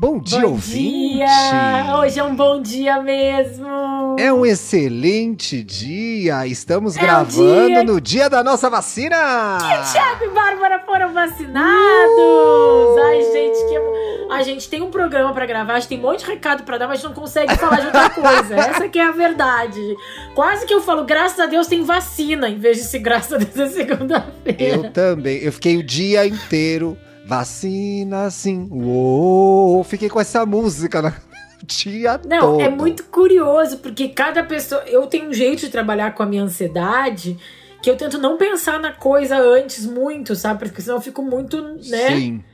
[0.00, 1.12] Bom dia, bom ouvinte!
[1.18, 1.98] Dia.
[1.98, 4.16] Hoje é um bom dia mesmo!
[4.18, 6.46] É um excelente dia!
[6.46, 9.58] Estamos É gravando dia- no dia da nossa vacina!
[9.60, 11.58] Que Thiago e Bárbara foram vacinados!
[13.04, 13.80] Ai, gente, que...
[14.32, 16.78] A gente tem um programa pra gravar, a gente tem um monte de recado pra
[16.78, 18.54] dar, mas a gente não consegue falar de outra coisa.
[18.56, 19.78] Essa que é a verdade.
[20.34, 23.36] Quase que eu falo, graças a Deus tem vacina, em vez de se graças a
[23.36, 24.62] Deus é segunda-feira.
[24.86, 25.36] Eu também.
[25.42, 26.96] Eu fiquei o dia inteiro.
[27.30, 28.66] Vacina sim.
[28.72, 29.84] Uou!
[29.84, 31.10] Fiquei com essa música na...
[31.62, 32.60] o dia Não, todo.
[32.60, 34.82] é muito curioso, porque cada pessoa.
[34.88, 37.38] Eu tenho um jeito de trabalhar com a minha ansiedade
[37.80, 40.68] que eu tento não pensar na coisa antes muito, sabe?
[40.68, 42.16] Porque senão eu fico muito, né?
[42.16, 42.44] Sim.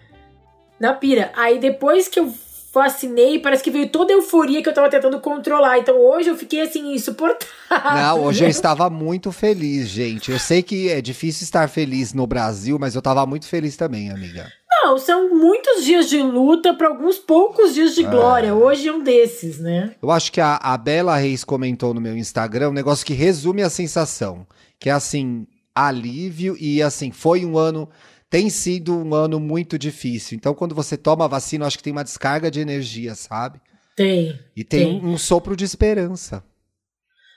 [0.78, 1.33] Na pira.
[1.34, 2.31] Aí depois que eu
[2.75, 5.78] vacinei, parece que veio toda a euforia que eu tava tentando controlar.
[5.78, 7.93] Então hoje eu fiquei assim, insuportável.
[7.95, 10.31] Não, hoje eu estava muito feliz, gente.
[10.31, 14.11] Eu sei que é difícil estar feliz no Brasil, mas eu estava muito feliz também,
[14.11, 14.53] amiga.
[14.82, 18.55] Não, são muitos dias de luta para alguns poucos dias de glória.
[18.55, 19.94] Hoje é um desses, né?
[20.02, 23.62] Eu acho que a, a Bela Reis comentou no meu Instagram um negócio que resume
[23.62, 24.47] a sensação.
[24.78, 27.88] Que é assim, alívio e assim, foi um ano.
[28.28, 30.36] Tem sido um ano muito difícil.
[30.36, 33.60] Então, quando você toma a vacina, eu acho que tem uma descarga de energia, sabe?
[33.97, 34.38] Tem.
[34.54, 35.08] E tem, Tem.
[35.08, 36.44] um sopro de esperança.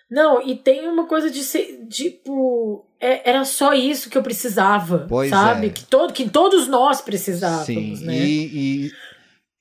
[0.09, 5.05] Não, e tem uma coisa de ser, tipo, é- era só isso que eu precisava,
[5.07, 5.67] Pois sabe?
[5.67, 5.69] é.
[5.69, 8.05] Que, todo, que todos nós precisávamos, Sim.
[8.05, 8.15] né?
[8.17, 8.91] E, e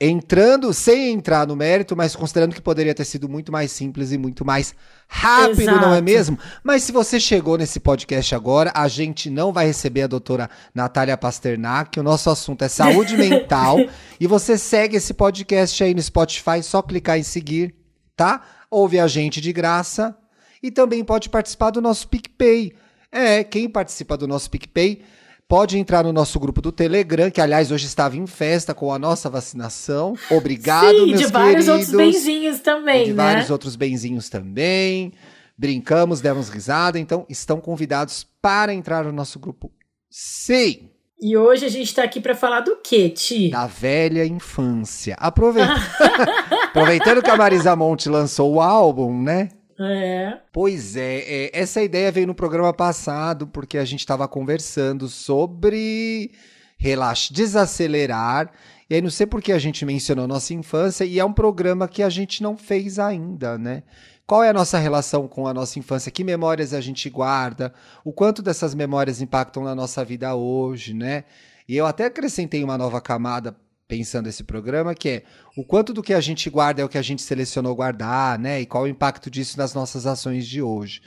[0.01, 4.17] entrando, sem entrar no mérito, mas considerando que poderia ter sido muito mais simples e
[4.17, 4.75] muito mais
[5.09, 5.81] rápido, Exato.
[5.81, 6.39] não é mesmo?
[6.63, 11.17] Mas se você chegou nesse podcast agora, a gente não vai receber a doutora Natália
[11.17, 11.99] Pasternak.
[11.99, 13.77] O nosso assunto é saúde mental.
[14.21, 17.75] E você segue esse podcast aí no Spotify, só clicar em seguir,
[18.17, 18.41] tá?
[18.71, 20.17] Ouve a gente de graça.
[20.63, 22.73] E também pode participar do nosso PicPay.
[23.13, 25.03] É, quem participa do nosso PicPay
[25.49, 28.99] pode entrar no nosso grupo do Telegram, que aliás hoje estava em festa com a
[28.99, 30.15] nossa vacinação.
[30.31, 31.69] Obrigado, Sim, meus de vários queridos.
[31.69, 33.23] outros benzinhos também, de né?
[33.25, 35.13] vários outros benzinhos também.
[35.57, 39.73] Brincamos, demos risada, então estão convidados para entrar no nosso grupo.
[40.11, 43.51] Sim, E hoje a gente tá aqui pra falar do quê, Ti?
[43.51, 45.17] da velha infância.
[45.19, 45.69] Aproveit-
[46.69, 49.49] Aproveitando que a Marisa Monte lançou o álbum, né?
[49.81, 50.39] É.
[50.53, 56.33] Pois é, é, essa ideia veio no programa passado, porque a gente estava conversando sobre
[56.77, 58.51] relax, desacelerar.
[58.91, 61.87] E aí não sei por que a gente mencionou nossa infância, e é um programa
[61.87, 63.83] que a gente não fez ainda, né?
[64.27, 66.11] Qual é a nossa relação com a nossa infância?
[66.11, 67.73] Que memórias a gente guarda?
[68.05, 71.25] O quanto dessas memórias impactam na nossa vida hoje, né?
[71.69, 73.57] E eu até acrescentei uma nova camada
[73.89, 75.23] pensando esse programa, que é
[75.57, 78.61] o quanto do que a gente guarda é o que a gente selecionou guardar, né?
[78.61, 81.01] E qual o impacto disso nas nossas ações de hoje.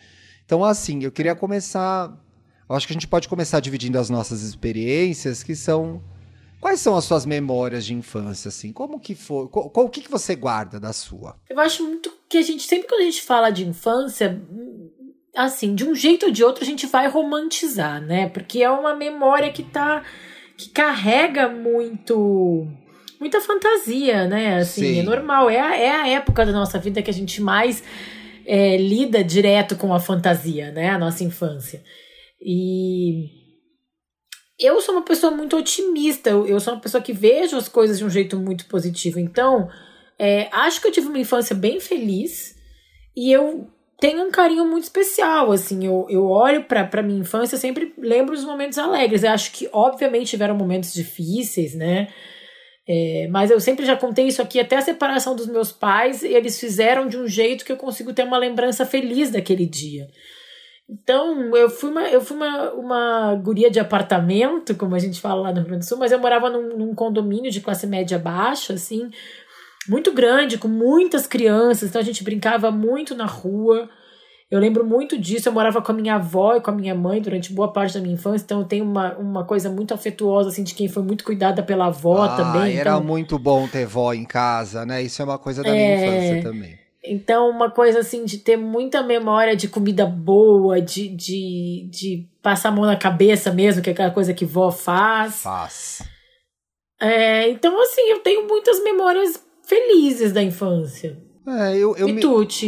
[0.44, 2.12] Então, assim, eu queria começar.
[2.68, 6.02] Eu acho que a gente pode começar dividindo as nossas experiências, que são.
[6.60, 8.72] Quais são as suas memórias de infância, assim?
[8.74, 9.48] Como que foi?
[9.48, 11.36] Qual, qual- o que, que você guarda da sua?
[11.50, 14.40] Eu acho muito que a gente, sempre quando a gente fala de infância,
[15.36, 18.30] assim, de um jeito ou de outro a gente vai romantizar, né?
[18.30, 20.04] Porque é uma memória que tá.
[20.62, 22.68] Que carrega muito.
[23.20, 24.58] muita fantasia, né?
[24.58, 25.00] Assim, Sim.
[25.00, 25.50] é normal.
[25.50, 27.84] É a, é a época da nossa vida que a gente mais
[28.46, 30.90] é, lida direto com a fantasia, né?
[30.90, 31.84] A nossa infância.
[32.40, 33.40] E.
[34.60, 37.98] Eu sou uma pessoa muito otimista, eu, eu sou uma pessoa que vejo as coisas
[37.98, 39.20] de um jeito muito positivo.
[39.20, 39.68] Então,
[40.20, 42.56] é, acho que eu tive uma infância bem feliz
[43.18, 43.68] e eu
[44.02, 48.34] tenho um carinho muito especial, assim, eu, eu olho pra, pra minha infância sempre lembro
[48.34, 49.24] os momentos alegres.
[49.24, 52.08] Eu acho que, obviamente, tiveram momentos difíceis, né?
[52.90, 56.60] É, mas eu sempre já contei isso aqui, até a separação dos meus pais, eles
[56.60, 60.08] fizeram de um jeito que eu consigo ter uma lembrança feliz daquele dia.
[60.90, 65.42] Então, eu fui uma, eu fui uma, uma guria de apartamento, como a gente fala
[65.42, 68.18] lá no Rio Grande do Sul, mas eu morava num, num condomínio de classe média
[68.18, 69.12] baixa, assim,
[69.88, 73.90] muito grande, com muitas crianças, então a gente brincava muito na rua.
[74.52, 77.22] Eu lembro muito disso, eu morava com a minha avó e com a minha mãe
[77.22, 80.62] durante boa parte da minha infância, então eu tenho uma, uma coisa muito afetuosa, assim,
[80.62, 82.76] de quem foi muito cuidada pela avó ah, também.
[82.76, 83.04] Era então...
[83.04, 85.02] muito bom ter vó em casa, né?
[85.02, 86.06] Isso é uma coisa da minha É.
[86.06, 86.78] infância também.
[87.02, 92.70] Então, uma coisa assim de ter muita memória de comida boa, de, de, de passar
[92.70, 95.42] a mão na cabeça mesmo, que é aquela coisa que vó faz.
[95.42, 96.04] Faz.
[97.00, 101.18] É, então, assim, eu tenho muitas memórias felizes da infância.
[101.48, 102.22] É, eu, eu me,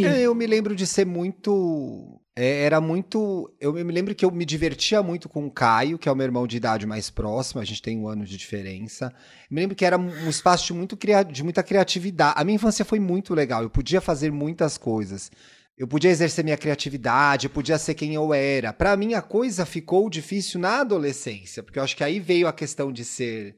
[0.04, 2.20] é, eu me lembro de ser muito.
[2.34, 3.52] é, era muito.
[3.60, 6.24] Eu me lembro que eu me divertia muito com o Caio, que é o meu
[6.24, 9.12] irmão de idade mais próximo, a gente tem um ano de diferença.
[9.48, 12.34] Eu me lembro que era um espaço de, muito cria, de muita criatividade.
[12.36, 15.30] A minha infância foi muito legal, eu podia fazer muitas coisas.
[15.76, 18.72] Eu podia exercer minha criatividade, eu podia ser quem eu era.
[18.72, 22.52] Para mim, a coisa ficou difícil na adolescência, porque eu acho que aí veio a
[22.52, 23.56] questão de ser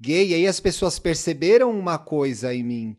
[0.00, 2.96] gay, e aí as pessoas perceberam uma coisa em mim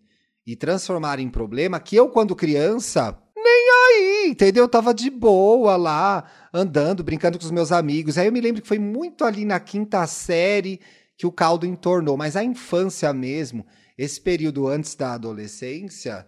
[0.48, 4.64] e transformaram em problema que eu, quando criança, nem aí, entendeu?
[4.64, 6.24] Eu tava de boa lá,
[6.54, 8.18] andando, brincando com os meus amigos.
[8.18, 10.80] Aí eu me lembro que foi muito ali na quinta série
[11.18, 13.66] que o caldo entornou, mas a infância mesmo,
[13.98, 16.26] esse período antes da adolescência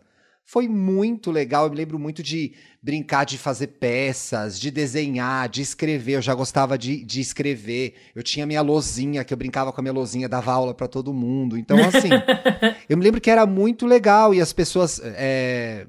[0.52, 1.66] foi muito legal.
[1.66, 6.14] Eu me lembro muito de brincar de fazer peças, de desenhar, de escrever.
[6.16, 7.94] Eu já gostava de, de escrever.
[8.16, 11.14] Eu tinha minha lozinha, que eu brincava com a minha lozinha, dava aula para todo
[11.14, 11.56] mundo.
[11.56, 12.10] Então, assim,
[12.90, 15.00] eu me lembro que era muito legal e as pessoas.
[15.04, 15.86] é,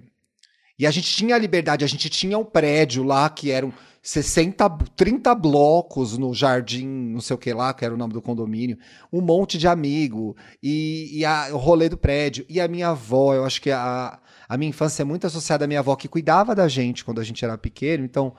[0.79, 3.73] E a gente tinha a liberdade, a gente tinha um prédio lá que eram
[4.03, 8.21] 60, 30 blocos no jardim, não sei o que lá, que era o nome do
[8.21, 8.77] condomínio,
[9.11, 12.45] um monte de amigo, e, e a- o rolê do prédio.
[12.49, 14.19] E a minha avó, eu acho que a,
[14.51, 17.25] a minha infância é muito associada à minha avó, que cuidava da gente quando a
[17.25, 18.35] gente era pequeno, então.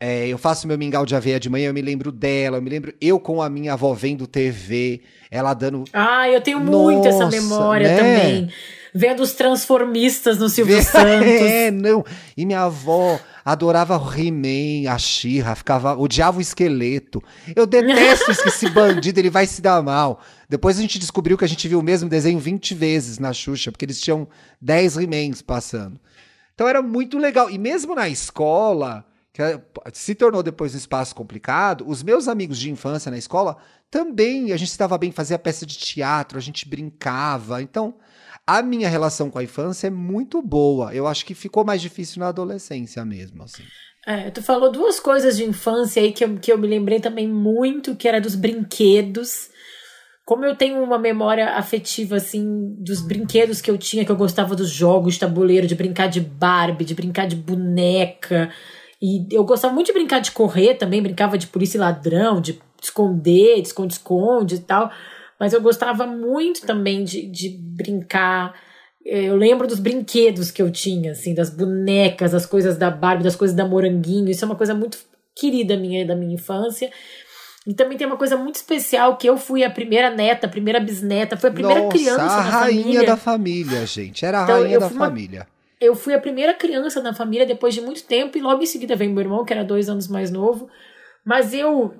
[0.00, 2.68] é, eu faço meu mingau de aveia de manhã, eu me lembro dela, eu me
[2.70, 5.00] lembro eu com a minha avó vendo TV,
[5.30, 7.96] ela dando Ah, eu tenho muito essa Nossa, memória né?
[7.96, 8.52] também.
[8.98, 11.28] Vendo os transformistas no Silvio Vê- Santos.
[11.28, 12.04] É, não.
[12.36, 17.22] E minha avó adorava o He-Man, a Xirra, ficava, odiava o esqueleto.
[17.54, 20.20] Eu detesto esse, esse bandido, ele vai se dar mal.
[20.48, 23.70] Depois a gente descobriu que a gente viu o mesmo desenho 20 vezes na Xuxa,
[23.70, 24.26] porque eles tinham
[24.60, 26.00] 10 He-Mans passando.
[26.54, 27.48] Então era muito legal.
[27.48, 29.60] E mesmo na escola, que é-
[29.92, 33.56] se tornou depois um espaço complicado, os meus amigos de infância na escola
[33.90, 37.62] também, a gente estava bem, fazia peça de teatro, a gente brincava.
[37.62, 37.94] Então,
[38.48, 40.94] a minha relação com a infância é muito boa.
[40.94, 43.62] Eu acho que ficou mais difícil na adolescência mesmo, assim.
[44.06, 47.28] É, tu falou duas coisas de infância aí que eu, que eu me lembrei também
[47.28, 49.50] muito, que era dos brinquedos.
[50.24, 54.56] Como eu tenho uma memória afetiva, assim, dos brinquedos que eu tinha, que eu gostava
[54.56, 58.50] dos jogos tabuleiro, de brincar de Barbie, de brincar de boneca.
[59.00, 62.58] E eu gostava muito de brincar de correr também, brincava de polícia e ladrão, de
[62.82, 64.90] esconder, de esconde-esconde e tal.
[65.38, 68.54] Mas eu gostava muito também de, de brincar.
[69.06, 73.24] Eh, Eu lembro dos brinquedos que eu tinha, assim, das bonecas, das coisas da Barbie,
[73.24, 74.28] das coisas da Moranguinho.
[74.30, 74.98] Isso é uma coisa muito
[75.34, 76.90] querida minha da minha infância.
[77.66, 80.80] E também tem uma coisa muito especial que eu fui a primeira neta, a primeira
[80.80, 83.06] bisneta, foi a primeira Nossa, criança a na rainha família.
[83.06, 84.24] da família, gente.
[84.24, 85.46] Era a Então, rainha da fui uma- família.
[85.80, 88.96] Eu fui a primeira criança na família depois de muito tempo e logo em seguida
[88.96, 90.68] veio meu irmão, que era dois anos mais novo.
[91.24, 91.94] Mas eu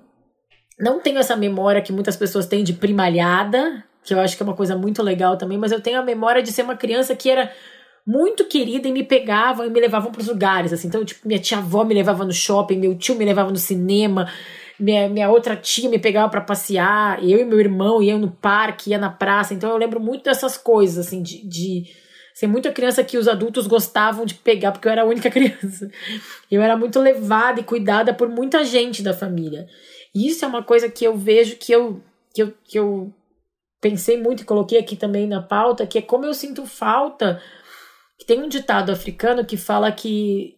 [0.78, 4.46] não tenho essa memória que muitas pessoas têm de primalhada, que eu acho que é
[4.46, 7.28] uma coisa muito legal também, mas eu tenho a memória de ser uma criança que
[7.28, 7.52] era
[8.06, 10.88] muito querida e me pegavam e me levavam para os lugares, assim.
[10.88, 14.26] Então, tipo, minha tia-avó me levava no shopping, meu tio me levava no cinema,
[14.80, 18.90] minha, minha outra tia me pegava para passear, eu e meu irmão iam no parque,
[18.90, 19.52] ia na praça.
[19.52, 21.84] Então, eu lembro muito dessas coisas, assim, de, de
[22.32, 25.90] ser muita criança que os adultos gostavam de pegar, porque eu era a única criança.
[26.50, 29.66] Eu era muito levada e cuidada por muita gente da família.
[30.14, 32.02] Isso é uma coisa que eu vejo que eu,
[32.34, 33.12] que eu, que eu
[33.80, 37.42] pensei muito e coloquei aqui também na pauta, que é como eu sinto falta.
[38.26, 40.56] Tem um ditado africano que fala que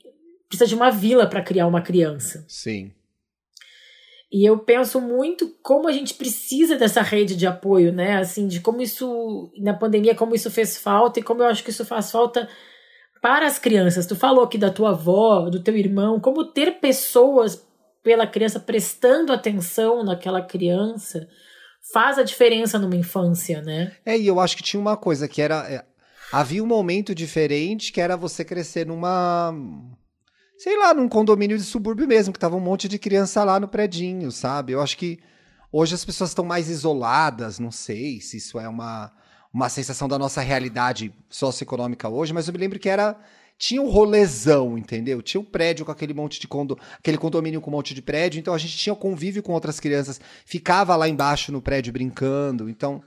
[0.49, 2.45] precisa de uma vila para criar uma criança.
[2.49, 2.93] Sim.
[4.33, 8.19] E eu penso muito como a gente precisa dessa rede de apoio, né?
[8.19, 11.71] Assim, de como isso, na pandemia, como isso fez falta e como eu acho que
[11.71, 12.49] isso faz falta
[13.21, 14.07] para as crianças.
[14.07, 17.57] Tu falou aqui da tua avó, do teu irmão, como ter pessoas
[18.03, 21.29] pela criança prestando atenção naquela criança
[21.93, 23.93] faz a diferença numa infância, né?
[24.05, 25.71] É, e eu acho que tinha uma coisa que era.
[25.71, 25.85] é,
[26.33, 29.55] havia um momento diferente que era você crescer numa.
[30.59, 33.67] Sei lá, num condomínio de subúrbio mesmo, que tava um monte de criança lá no
[33.67, 34.73] predinho, sabe?
[34.73, 35.19] Eu acho que
[35.73, 39.11] hoje as pessoas estão mais isoladas, não sei se isso é uma,
[39.55, 43.19] uma sensação da nossa realidade socioeconômica hoje, mas eu me lembro que era.
[43.61, 45.21] Tinha um rolezão, entendeu?
[45.21, 48.41] Tinha um prédio com aquele monte de condo, aquele condomínio com um monte de prédio,
[48.41, 53.03] então a gente tinha convívio com outras crianças, ficava lá embaixo no prédio brincando, então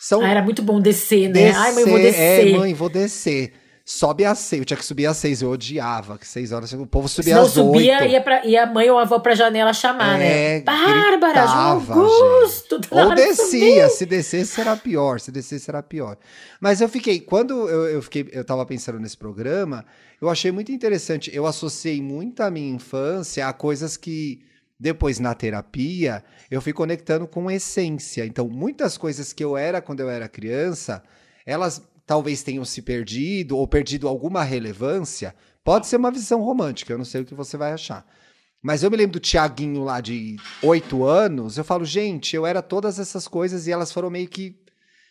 [0.00, 1.50] são Ah, era muito bom descer, né?
[1.50, 2.54] Ai, mãe, eu vou Descer, descer.
[2.54, 3.52] É, mãe, vou descer.
[3.90, 4.60] Sobe às seis.
[4.60, 5.40] Eu tinha que subir às seis.
[5.40, 6.70] Eu odiava que seis horas.
[6.74, 8.12] O povo subia Senão às subia, oito.
[8.12, 10.60] ia, pra, ia a mãe ou a avó pra janela chamar, É, né?
[10.60, 12.82] Bárbara, Augusto.
[12.90, 13.88] Ou descia.
[13.88, 15.20] Se descesse, será pior.
[15.20, 16.18] Se descesse, será pior.
[16.60, 17.18] Mas eu fiquei...
[17.18, 18.28] Quando eu, eu fiquei...
[18.30, 19.86] Eu tava pensando nesse programa,
[20.20, 21.34] eu achei muito interessante.
[21.34, 24.42] Eu associei muito a minha infância a coisas que...
[24.78, 28.26] Depois, na terapia, eu fui conectando com essência.
[28.26, 31.02] Então, muitas coisas que eu era quando eu era criança,
[31.46, 36.96] elas talvez tenham se perdido ou perdido alguma relevância, pode ser uma visão romântica, eu
[36.96, 38.06] não sei o que você vai achar.
[38.62, 42.62] Mas eu me lembro do Tiaguinho lá de oito anos, eu falo, gente, eu era
[42.62, 44.58] todas essas coisas e elas foram meio que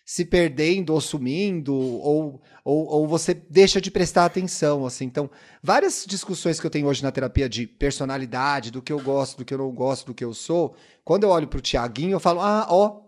[0.04, 5.06] se perdendo ou sumindo, ou, ou, ou você deixa de prestar atenção, assim.
[5.06, 5.30] Então,
[5.62, 9.46] várias discussões que eu tenho hoje na terapia de personalidade, do que eu gosto, do
[9.46, 10.75] que eu não gosto, do que eu sou,
[11.06, 13.01] quando eu olho pro Tiaguinho, eu falo, ah, ó,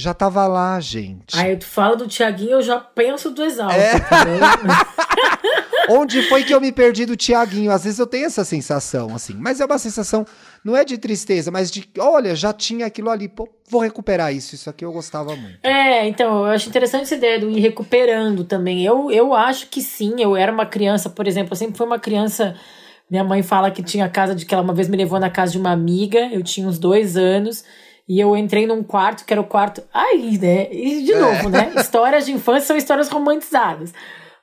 [0.00, 1.36] já tava lá, gente.
[1.36, 3.92] Aí tu fala do Tiaguinho, eu já penso do Exalto, é.
[5.92, 7.70] Onde foi que eu me perdi do Tiaguinho?
[7.70, 9.34] Às vezes eu tenho essa sensação, assim.
[9.34, 10.24] Mas é uma sensação,
[10.64, 14.54] não é de tristeza, mas de, olha, já tinha aquilo ali, pô, vou recuperar isso.
[14.54, 15.58] Isso aqui eu gostava muito.
[15.64, 18.84] É, então, eu acho interessante essa ideia do ir recuperando também.
[18.84, 21.98] Eu, eu acho que sim, eu era uma criança, por exemplo, eu sempre fui uma
[21.98, 22.54] criança.
[23.10, 25.52] Minha mãe fala que tinha casa de que ela uma vez me levou na casa
[25.52, 27.64] de uma amiga, eu tinha uns dois anos.
[28.10, 29.84] E eu entrei num quarto, que era o quarto.
[29.94, 30.66] Aí, né?
[30.72, 31.18] E de é.
[31.20, 31.48] novo, é.
[31.48, 31.72] né?
[31.76, 33.94] Histórias de infância são histórias romantizadas.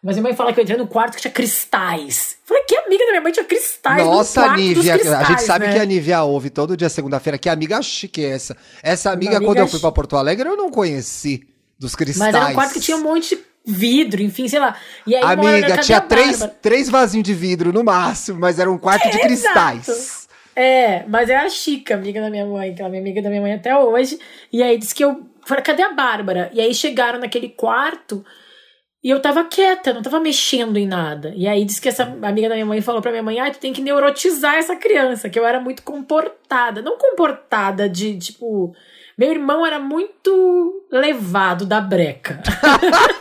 [0.02, 2.38] Mas minha mãe fala que eu entrei no quarto que tinha cristais.
[2.46, 4.06] Falei, que amiga da minha mãe tinha cristais.
[4.06, 5.74] Nossa, Nívia, a gente sabe né?
[5.74, 7.38] que a Nívia ouve todo dia segunda-feira.
[7.38, 8.56] Que amiga chique é essa?
[8.82, 11.46] Essa amiga, amiga quando eu fui pra Porto Alegre, eu não conheci
[11.78, 12.32] dos cristais.
[12.32, 14.78] Mas era um quarto que tinha um monte de vidro, enfim, sei lá.
[15.06, 19.10] E aí, amiga, tinha três, três vasinhos de vidro no máximo, mas era um quarto
[19.10, 19.90] é, de cristais.
[19.90, 20.27] Exato.
[20.58, 23.30] É, mas é a Chica, amiga da minha mãe, que ela é minha amiga da
[23.30, 24.18] minha mãe até hoje.
[24.52, 25.30] E aí disse que eu.
[25.46, 26.50] Falei, cadê a Bárbara?
[26.52, 28.26] E aí chegaram naquele quarto
[29.04, 31.32] e eu tava quieta, não tava mexendo em nada.
[31.36, 33.60] E aí disse que essa amiga da minha mãe falou pra minha mãe: ah, tu
[33.60, 36.82] tem que neurotizar essa criança, que eu era muito comportada.
[36.82, 38.74] Não comportada de tipo.
[39.16, 42.42] Meu irmão era muito levado da breca.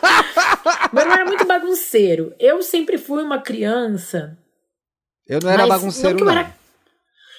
[0.91, 2.35] Meu irmão era muito bagunceiro.
[2.39, 4.39] Eu sempre fui uma criança.
[5.29, 6.27] Eu não era bagunceiro, não.
[6.27, 6.33] não.
[6.33, 6.57] Era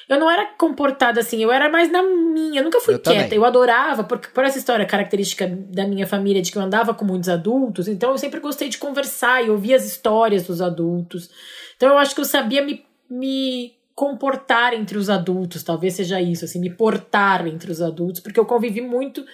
[0.09, 3.23] eu não era comportada assim, eu era mais na minha, eu nunca fui eu quieta.
[3.23, 3.37] Também.
[3.37, 7.03] Eu adorava, porque por essa história característica da minha família de que eu andava com
[7.03, 11.29] muitos adultos, então eu sempre gostei de conversar e ouvir as histórias dos adultos.
[11.75, 16.45] Então eu acho que eu sabia me, me comportar entre os adultos, talvez seja isso,
[16.45, 19.25] assim, me portar entre os adultos, porque eu convivi muito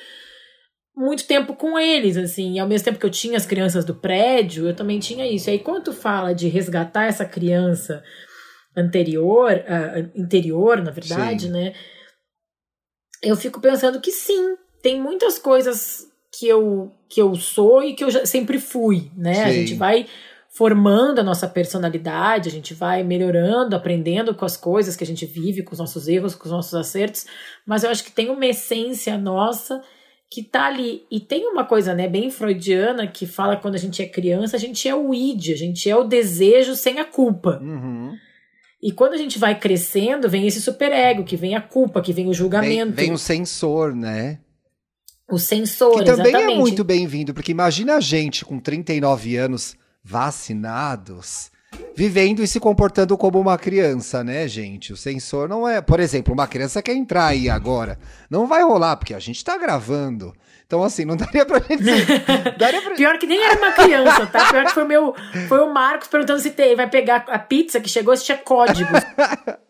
[0.95, 3.95] muito tempo com eles, assim, e ao mesmo tempo que eu tinha as crianças do
[3.95, 5.49] prédio, eu também tinha isso.
[5.49, 8.03] E aí, quando tu fala de resgatar essa criança
[8.75, 11.51] anterior, uh, interior, na verdade, sim.
[11.51, 11.73] né?
[13.21, 18.03] Eu fico pensando que sim, tem muitas coisas que eu que eu sou e que
[18.03, 19.35] eu já sempre fui, né?
[19.35, 19.41] Sim.
[19.41, 20.07] A gente vai
[20.49, 25.25] formando a nossa personalidade, a gente vai melhorando, aprendendo com as coisas que a gente
[25.25, 27.25] vive, com os nossos erros, com os nossos acertos,
[27.65, 29.81] mas eu acho que tem uma essência nossa
[30.29, 31.05] que tá ali.
[31.11, 34.55] E tem uma coisa, né, bem freudiana que fala que quando a gente é criança,
[34.55, 37.59] a gente é o id, a gente é o desejo sem a culpa.
[37.61, 38.15] Uhum.
[38.83, 42.27] E quando a gente vai crescendo, vem esse superego, que vem a culpa, que vem
[42.27, 42.91] o julgamento.
[42.91, 44.39] Vem, vem o sensor, né?
[45.31, 46.57] O sensor, Que também é exatamente.
[46.57, 51.49] é muito bem-vindo, porque imagina a gente com 39 anos vacinados,
[51.95, 54.91] vivendo e se comportando como uma criança, né, gente?
[54.91, 55.81] O sensor não é.
[55.81, 57.97] Por exemplo, uma criança quer entrar aí agora.
[58.29, 60.33] Não vai rolar, porque a gente tá gravando.
[60.65, 61.83] Então, assim, não daria pra gente.
[62.57, 62.95] daria pra...
[62.95, 64.49] Pior que nem era uma criança, tá?
[64.49, 65.15] Pior que foi, meu,
[65.47, 68.91] foi o Marcos perguntando se tem, vai pegar a pizza que chegou, se tinha código.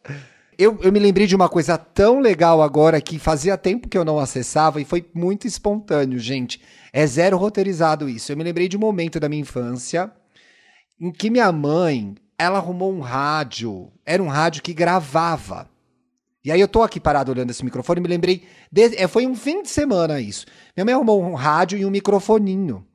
[0.56, 4.06] Eu, eu me lembrei de uma coisa tão legal agora que fazia tempo que eu
[4.06, 6.62] não acessava e foi muito espontâneo, gente.
[6.92, 8.32] É zero roteirizado isso.
[8.32, 10.12] Eu me lembrei de um momento da minha infância
[11.02, 13.92] em que minha mãe, ela arrumou um rádio.
[14.06, 15.68] Era um rádio que gravava.
[16.46, 18.44] E aí eu tô aqui parado olhando esse microfone e me lembrei.
[18.70, 20.46] De, é, foi um fim de semana isso.
[20.76, 22.86] Minha mãe arrumou um rádio e um microfoninho.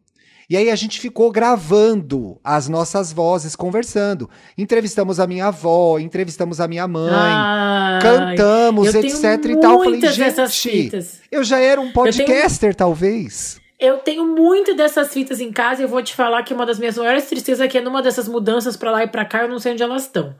[0.50, 4.28] E aí a gente ficou gravando as nossas vozes, conversando.
[4.56, 9.82] Entrevistamos a minha avó, entrevistamos a minha mãe, Ai, cantamos, etc e tal.
[9.84, 12.74] Falei, gente, eu já era um podcaster, tenho...
[12.74, 13.60] talvez.
[13.78, 16.78] Eu tenho muito dessas fitas em casa e eu vou te falar que uma das
[16.78, 19.48] minhas maiores tristezas é que é numa dessas mudanças para lá e para cá, eu
[19.48, 20.34] não sei onde elas estão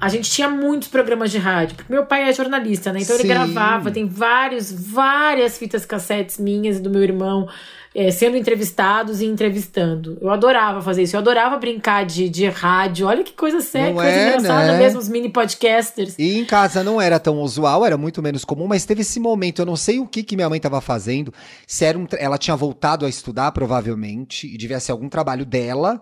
[0.00, 3.00] a gente tinha muitos programas de rádio, porque meu pai é jornalista, né?
[3.00, 3.22] Então Sim.
[3.22, 7.48] ele gravava, tem vários, várias fitas cassetes minhas e do meu irmão
[7.94, 10.18] é, sendo entrevistados e entrevistando.
[10.20, 13.06] Eu adorava fazer isso, eu adorava brincar de, de rádio.
[13.06, 14.78] Olha que coisa séria, coisa é, engraçada né?
[14.78, 16.14] mesmo, os mini podcasters.
[16.18, 19.62] E em casa não era tão usual, era muito menos comum, mas teve esse momento,
[19.62, 21.32] eu não sei o que, que minha mãe estava fazendo,
[21.66, 26.00] se era um, ela tinha voltado a estudar, provavelmente, e devia ser algum trabalho dela,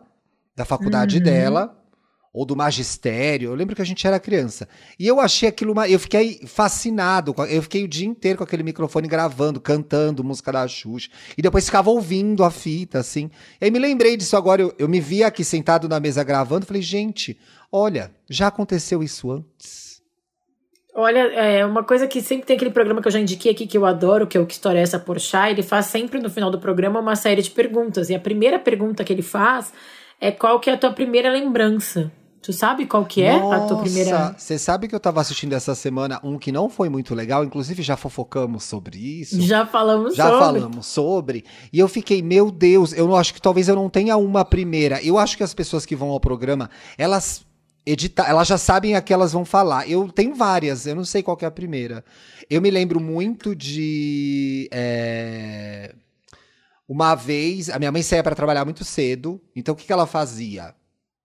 [0.56, 1.22] da faculdade uhum.
[1.22, 1.85] dela
[2.36, 3.48] ou do magistério.
[3.48, 4.68] Eu lembro que a gente era criança.
[4.98, 5.88] E eu achei aquilo uma.
[5.88, 7.34] Eu fiquei fascinado.
[7.48, 11.08] Eu fiquei o dia inteiro com aquele microfone gravando, cantando música da Xuxa.
[11.36, 13.30] E depois ficava ouvindo a fita, assim.
[13.58, 14.60] E aí me lembrei disso agora.
[14.60, 16.66] Eu, eu me vi aqui sentado na mesa gravando.
[16.66, 17.38] Falei, gente,
[17.72, 20.02] olha, já aconteceu isso antes.
[20.94, 23.78] Olha, é uma coisa que sempre tem aquele programa que eu já indiquei aqui que
[23.78, 26.50] eu adoro, que é o Que História é essa Porchat, ele faz sempre no final
[26.50, 28.10] do programa uma série de perguntas.
[28.10, 29.72] E a primeira pergunta que ele faz
[30.20, 32.10] é qual que é a tua primeira lembrança?
[32.46, 34.32] Tu sabe qual que é Nossa, a tua primeira...
[34.38, 37.82] Você sabe que eu tava assistindo essa semana um que não foi muito legal, inclusive
[37.82, 39.40] já fofocamos sobre isso.
[39.42, 40.38] Já falamos Já sobre.
[40.38, 41.44] falamos sobre.
[41.72, 45.02] E eu fiquei, meu Deus, eu não acho que talvez eu não tenha uma primeira.
[45.02, 47.44] Eu acho que as pessoas que vão ao programa, elas
[47.84, 49.90] editar, elas já sabem a que elas vão falar.
[49.90, 52.04] Eu tenho várias, eu não sei qual que é a primeira.
[52.48, 54.68] Eu me lembro muito de.
[54.72, 55.96] é,
[56.88, 60.06] Uma vez, a minha mãe saía para trabalhar muito cedo, então o que, que ela
[60.06, 60.72] fazia?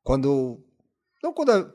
[0.03, 0.59] Quando.
[1.23, 1.73] Não quando.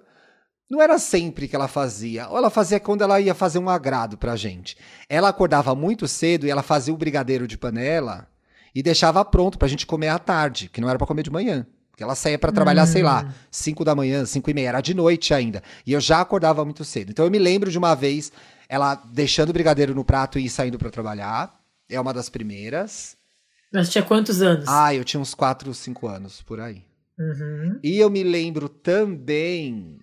[0.69, 2.29] Não era sempre que ela fazia.
[2.29, 4.77] Ou ela fazia quando ela ia fazer um agrado pra gente.
[5.09, 8.29] Ela acordava muito cedo e ela fazia o brigadeiro de panela
[8.75, 11.67] e deixava pronto pra gente comer à tarde, que não era pra comer de manhã.
[11.91, 14.93] Porque ela saía pra trabalhar, sei lá, 5 da manhã, 5 e meia, era de
[14.93, 15.63] noite ainda.
[15.87, 17.11] E eu já acordava muito cedo.
[17.11, 18.31] Então eu me lembro de uma vez
[18.69, 21.59] ela deixando o brigadeiro no prato e saindo pra trabalhar.
[21.89, 23.17] É uma das primeiras.
[23.73, 24.67] Mas tinha quantos anos?
[24.69, 26.85] Ah, eu tinha uns 4, 5 anos por aí.
[27.19, 27.81] Uhum.
[27.83, 29.99] E eu me lembro também.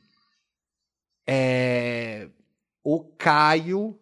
[1.28, 2.28] é,
[2.84, 3.98] o Caio,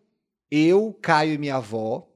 [0.50, 2.08] eu, Caio e minha avó,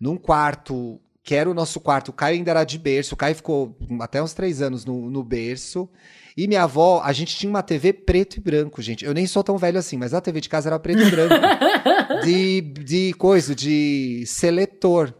[0.00, 2.08] num quarto, que era o nosso quarto.
[2.08, 3.14] O Caio ainda era de berço.
[3.14, 5.88] O Caio ficou até uns três anos no, no berço.
[6.36, 9.04] E minha avó, a gente tinha uma TV preto e branco, gente.
[9.04, 11.34] Eu nem sou tão velho assim, mas a TV de casa era preto e branco.
[12.24, 15.12] de, de coisa, de seletor.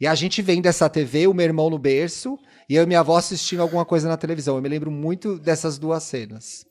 [0.00, 3.00] E a gente vendo essa TV, o meu irmão no berço, e eu e minha
[3.00, 4.56] avó assistindo alguma coisa na televisão.
[4.56, 6.66] Eu me lembro muito dessas duas cenas.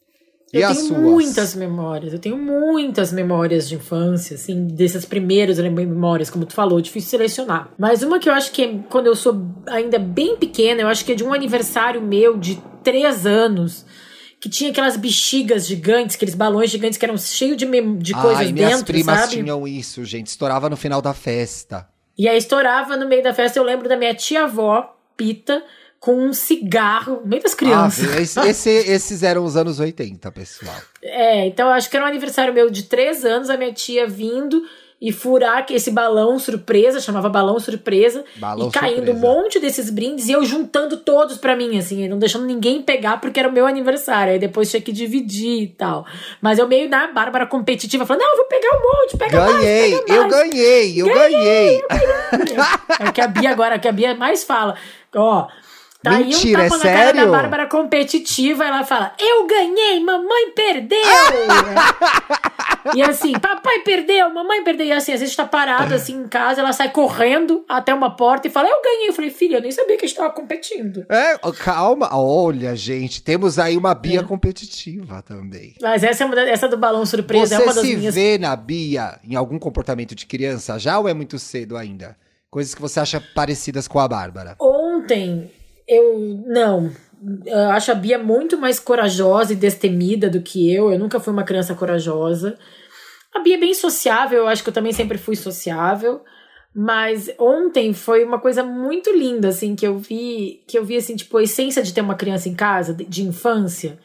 [0.53, 1.01] Eu e as tenho suas?
[1.01, 6.79] muitas memórias, eu tenho muitas memórias de infância, assim, dessas primeiras memórias, como tu falou,
[6.79, 7.71] difícil selecionar.
[7.77, 9.35] Mas uma que eu acho que é, quando eu sou
[9.67, 13.85] ainda bem pequena, eu acho que é de um aniversário meu de três anos,
[14.39, 17.65] que tinha aquelas bexigas gigantes, aqueles balões gigantes que eram cheios de,
[17.97, 19.33] de coisas Ai, minhas dentro, primas sabe?
[19.33, 20.27] tinham isso, gente.
[20.27, 21.87] Estourava no final da festa.
[22.17, 25.63] E aí estourava no meio da festa, eu lembro da minha tia-avó, Pita,
[26.05, 28.15] com um cigarro no meio das crianças.
[28.15, 30.75] Ah, esse- esse- esses eram os anos 80, pessoal.
[31.01, 34.05] É, então eu acho que era um aniversário meu de três anos, a minha tia
[34.05, 34.61] vindo
[35.01, 39.17] e furar esse balão surpresa, chamava balão surpresa, Balão e caindo surpresa.
[39.17, 43.19] um monte desses brindes e eu juntando todos pra mim, assim, não deixando ninguém pegar
[43.19, 44.33] porque era o meu aniversário.
[44.33, 46.05] Aí depois tinha que dividir e tal.
[46.39, 49.57] Mas eu meio na Bárbara competitiva, falando, não, eu vou pegar um monte, pega mais,
[49.57, 50.33] Ganhei, pega eu mais.
[50.33, 51.81] ganhei, eu ganhei.
[52.99, 54.75] É o que a Bia agora, que a Bia mais fala.
[55.15, 55.47] Ó,
[56.09, 57.31] tá Mentira, é um tapa na cara da sério?
[57.31, 60.99] Bárbara competitiva, ela fala: Eu ganhei, mamãe perdeu!
[62.95, 64.85] e assim, papai perdeu, mamãe perdeu.
[64.87, 68.47] E assim, às vezes tá parado assim em casa, ela sai correndo até uma porta
[68.47, 69.09] e fala: Eu ganhei.
[69.09, 71.05] Eu falei, filha, eu nem sabia que a gente tava competindo.
[71.09, 72.09] É, calma.
[72.11, 74.23] Olha, gente, temos aí uma Bia É.
[74.23, 75.75] competitiva também.
[75.81, 78.15] Mas essa, é uma essa do balão surpresa é uma Você das se minhas.
[78.15, 82.15] vê na Bia em algum comportamento de criança já ou é muito cedo ainda?
[82.49, 84.55] Coisas que você acha parecidas com a Bárbara.
[84.61, 85.51] Ontem,
[85.87, 86.43] eu.
[86.47, 86.91] Não.
[87.45, 90.91] Eu acho a Bia muito mais corajosa e destemida do que eu.
[90.91, 92.57] Eu nunca fui uma criança corajosa.
[93.33, 96.21] A Bia é bem sociável, eu acho que eu também sempre fui sociável.
[96.77, 101.15] Mas ontem foi uma coisa muito linda, assim, que eu vi, que eu vi, assim,
[101.15, 103.97] tipo, a essência de ter uma criança em casa, de, de infância.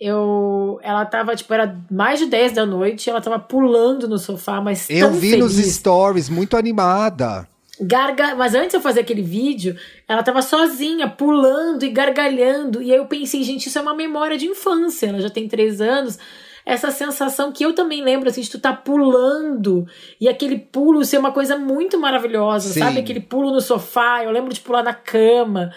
[0.00, 4.60] Eu, ela tava, tipo, era mais de 10 da noite, ela tava pulando no sofá,
[4.60, 5.74] mas Eu vi nos feliz.
[5.74, 7.48] stories, muito animada.
[7.80, 8.34] Garga...
[8.34, 9.76] Mas antes de eu fazer aquele vídeo,
[10.08, 12.82] ela tava sozinha, pulando e gargalhando.
[12.82, 15.06] E aí eu pensei, gente, isso é uma memória de infância.
[15.06, 16.18] Ela já tem três anos.
[16.66, 19.86] Essa sensação que eu também lembro, assim, de tu tá pulando.
[20.20, 22.80] E aquele pulo ser uma coisa muito maravilhosa, Sim.
[22.80, 23.00] sabe?
[23.00, 24.24] Aquele pulo no sofá.
[24.24, 25.72] Eu lembro de pular na cama.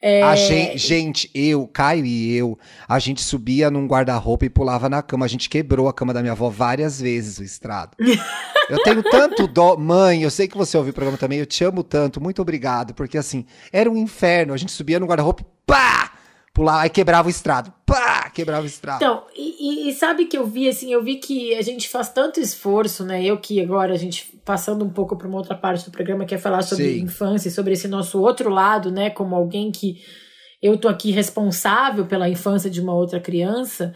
[0.00, 4.88] É, A gente, gente, eu, Caio e eu, a gente subia num guarda-roupa e pulava
[4.88, 5.24] na cama.
[5.24, 7.96] A gente quebrou a cama da minha avó várias vezes, o estrado.
[8.68, 9.76] Eu tenho tanto dó.
[9.76, 12.94] Mãe, eu sei que você ouviu o programa também, eu te amo tanto, muito obrigado.
[12.94, 14.52] Porque assim, era um inferno.
[14.52, 16.10] A gente subia no guarda-roupa e pá!
[16.52, 17.72] Pulava, aí quebrava o estrado.
[18.36, 18.96] Quebrava o estrado.
[19.02, 22.38] Então, e, e- sabe que eu vi, assim, eu vi que a gente faz tanto
[22.38, 23.24] esforço, né?
[23.24, 26.34] Eu que agora, a gente passando um pouco para uma outra parte do programa, que
[26.34, 27.00] é falar sobre Sim.
[27.04, 29.08] infância, e sobre esse nosso outro lado, né?
[29.08, 29.96] Como alguém que
[30.62, 33.94] eu tô aqui responsável pela infância de uma outra criança.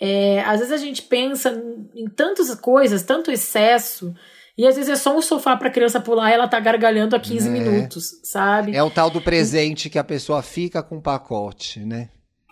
[0.00, 1.50] É, às vezes a gente pensa
[1.94, 4.12] em tantas coisas, tanto excesso,
[4.58, 7.20] e às vezes é só um sofá pra criança pular e ela tá gargalhando há
[7.20, 7.50] 15 É.
[7.50, 8.74] minutos, sabe?
[8.74, 12.08] É o tal do presente que a pessoa fica com o pacote, né?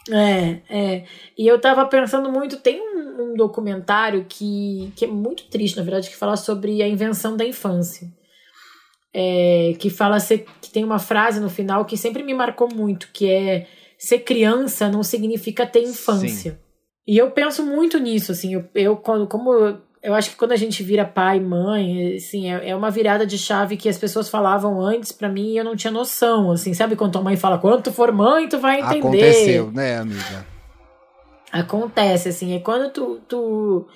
[0.08, 1.04] É, é.
[1.36, 5.82] E eu tava pensando muito, tem um, um documentário que, que é muito triste, na
[5.82, 8.08] verdade, que fala sobre a invenção da infância.
[9.12, 13.08] É, que fala ser, que tem uma frase no final que sempre me marcou muito,
[13.12, 13.66] que é
[13.98, 16.60] ser criança não significa ter infância.
[17.06, 20.52] E eu penso muito nisso, assim, eu, eu quando, como eu, eu acho que quando
[20.52, 24.30] a gente vira pai, mãe, assim, é, é uma virada de chave que as pessoas
[24.30, 27.58] falavam antes para mim e eu não tinha noção, assim, sabe quando tua mãe fala,
[27.58, 28.98] quando tu for mãe, tu vai entender.
[28.98, 30.46] Aconteceu, né, amiga?
[31.52, 33.86] Acontece, assim, é quando tu, tu...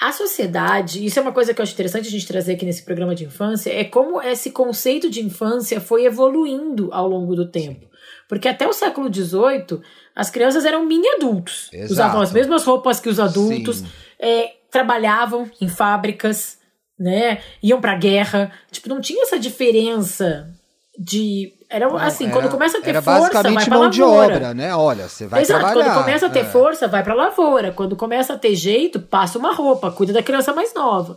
[0.00, 2.82] A sociedade, isso é uma coisa que eu acho interessante a gente trazer aqui nesse
[2.82, 7.86] programa de infância, é como esse conceito de infância foi evoluindo ao longo do tempo.
[8.28, 9.80] Porque até o século XVIII,
[10.16, 11.68] as crianças eram mini adultos.
[11.72, 11.92] Exato.
[11.92, 13.84] Usavam as mesmas roupas que os adultos,
[14.18, 16.58] é, trabalhavam em fábricas,
[16.98, 17.40] né?
[17.62, 18.50] Iam pra guerra.
[18.72, 20.50] Tipo, não tinha essa diferença
[20.98, 21.52] de.
[21.70, 23.90] Era não, assim, era, quando começa a ter força, vai pra mão lavoura.
[23.90, 24.74] de obra, né?
[24.74, 25.92] Olha, você vai Exato, trabalhar.
[25.92, 26.44] quando começa a ter é.
[26.44, 27.70] força, vai pra lavoura.
[27.70, 31.16] Quando começa a ter jeito, passa uma roupa, cuida da criança mais nova.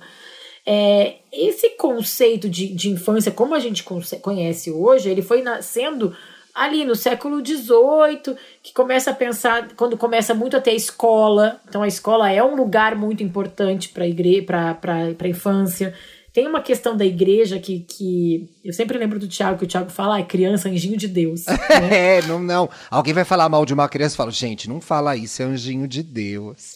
[0.63, 3.83] É, esse conceito de, de infância, como a gente
[4.21, 6.15] conhece hoje, ele foi nascendo
[6.57, 11.61] ali no século XVIII, que começa a pensar, quando começa muito a ter a escola,
[11.69, 15.93] então a escola é um lugar muito importante para a infância.
[16.33, 19.91] Tem uma questão da igreja que, que eu sempre lembro do Tiago, que o Tiago
[19.91, 21.45] fala, ah, é criança, anjinho de Deus.
[21.45, 21.57] Né?
[22.17, 22.67] é, não, não.
[22.89, 25.87] Alguém vai falar mal de uma criança e fala, gente, não fala isso, é anjinho
[25.87, 26.75] de Deus.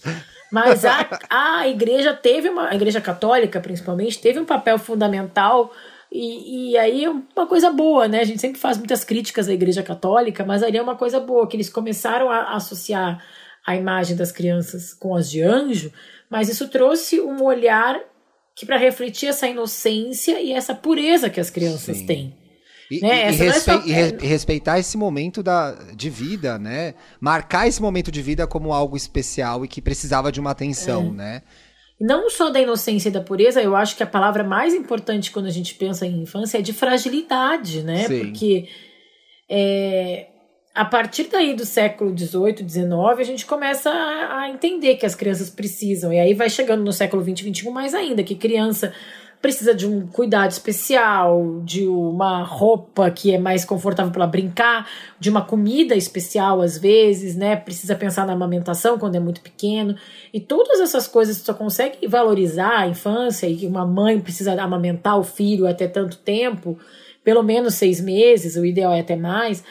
[0.51, 5.71] Mas a, a igreja teve uma, a igreja católica principalmente, teve um papel fundamental
[6.11, 8.19] e, e aí é uma coisa boa, né?
[8.19, 11.47] A gente sempre faz muitas críticas à Igreja Católica, mas ali é uma coisa boa,
[11.47, 13.23] que eles começaram a associar
[13.65, 15.91] a imagem das crianças com as de anjo,
[16.29, 17.97] mas isso trouxe um olhar
[18.55, 22.05] que para refletir essa inocência e essa pureza que as crianças Sim.
[22.05, 22.37] têm.
[22.91, 23.31] E, né?
[23.31, 23.81] e, é só...
[23.85, 23.91] e,
[24.27, 26.93] respeitar esse momento da, de vida, né?
[27.21, 31.11] Marcar esse momento de vida como algo especial e que precisava de uma atenção, é.
[31.11, 31.41] né?
[32.01, 35.45] Não só da inocência e da pureza, eu acho que a palavra mais importante quando
[35.45, 38.07] a gente pensa em infância é de fragilidade, né?
[38.07, 38.19] Sim.
[38.25, 38.67] Porque
[39.47, 40.25] é,
[40.73, 45.13] a partir daí do século XVIII, XIX, a gente começa a, a, entender que as
[45.13, 46.11] crianças precisam.
[46.11, 48.91] E aí vai chegando no século XX, XXI mais ainda, que criança
[49.41, 54.87] precisa de um cuidado especial, de uma roupa que é mais confortável para brincar,
[55.19, 57.55] de uma comida especial às vezes, né?
[57.55, 59.95] Precisa pensar na amamentação quando é muito pequeno.
[60.31, 65.17] E todas essas coisas só consegue valorizar a infância e que uma mãe precisa amamentar
[65.17, 66.77] o filho até tanto tempo,
[67.23, 69.63] pelo menos seis meses, o ideal é até mais.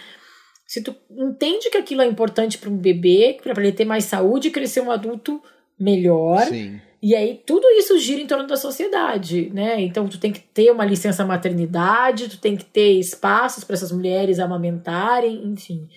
[0.66, 4.48] Se tu entende que aquilo é importante para um bebê, para ele ter mais saúde
[4.48, 5.40] e crescer um adulto
[5.78, 6.42] melhor.
[6.46, 9.80] Sim e aí tudo isso gira em torno da sociedade, né?
[9.80, 13.92] Então tu tem que ter uma licença maternidade, tu tem que ter espaços para essas
[13.92, 15.88] mulheres amamentarem, enfim.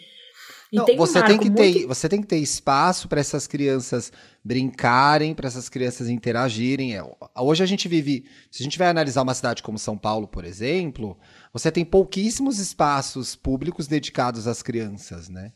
[0.73, 1.57] Não, tem você, um tem que muito...
[1.57, 4.11] ter, você tem que ter espaço para essas crianças
[4.43, 6.97] brincarem, para essas crianças interagirem.
[6.97, 7.03] É,
[7.37, 10.43] hoje a gente vive, se a gente vai analisar uma cidade como São Paulo, por
[10.43, 11.15] exemplo,
[11.51, 15.51] você tem pouquíssimos espaços públicos dedicados às crianças, né?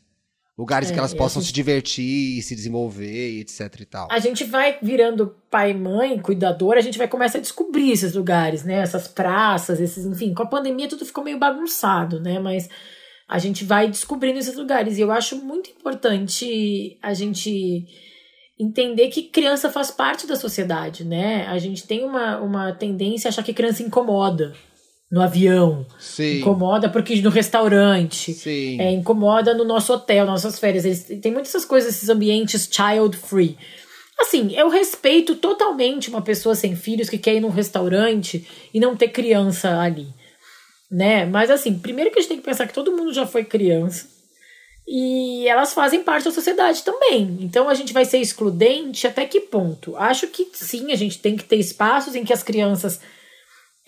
[0.58, 1.50] Lugares é, que elas possam gente...
[1.50, 4.08] se divertir, se desenvolver, etc e tal.
[4.10, 8.64] A gente vai virando pai, mãe, cuidador, a gente vai começar a descobrir esses lugares,
[8.64, 8.74] né?
[8.74, 12.40] Essas praças, esses, enfim, com a pandemia tudo ficou meio bagunçado, né?
[12.40, 12.68] Mas
[13.28, 17.86] a gente vai descobrindo esses lugares e eu acho muito importante a gente
[18.58, 21.46] entender que criança faz parte da sociedade, né?
[21.46, 24.56] A gente tem uma, uma tendência a achar que criança incomoda
[25.10, 26.38] no avião, Sim.
[26.38, 28.80] incomoda porque no restaurante, Sim.
[28.80, 30.84] É, incomoda no nosso hotel, nossas férias.
[30.84, 33.56] Eles tem muitas essas coisas, esses ambientes child free.
[34.20, 38.96] Assim, eu respeito totalmente uma pessoa sem filhos que quer ir num restaurante e não
[38.96, 40.08] ter criança ali,
[40.90, 41.24] né?
[41.24, 44.18] Mas assim, primeiro que a gente tem que pensar que todo mundo já foi criança
[44.90, 47.38] e elas fazem parte da sociedade também.
[47.40, 49.94] Então a gente vai ser excludente até que ponto?
[49.96, 53.00] Acho que sim, a gente tem que ter espaços em que as crianças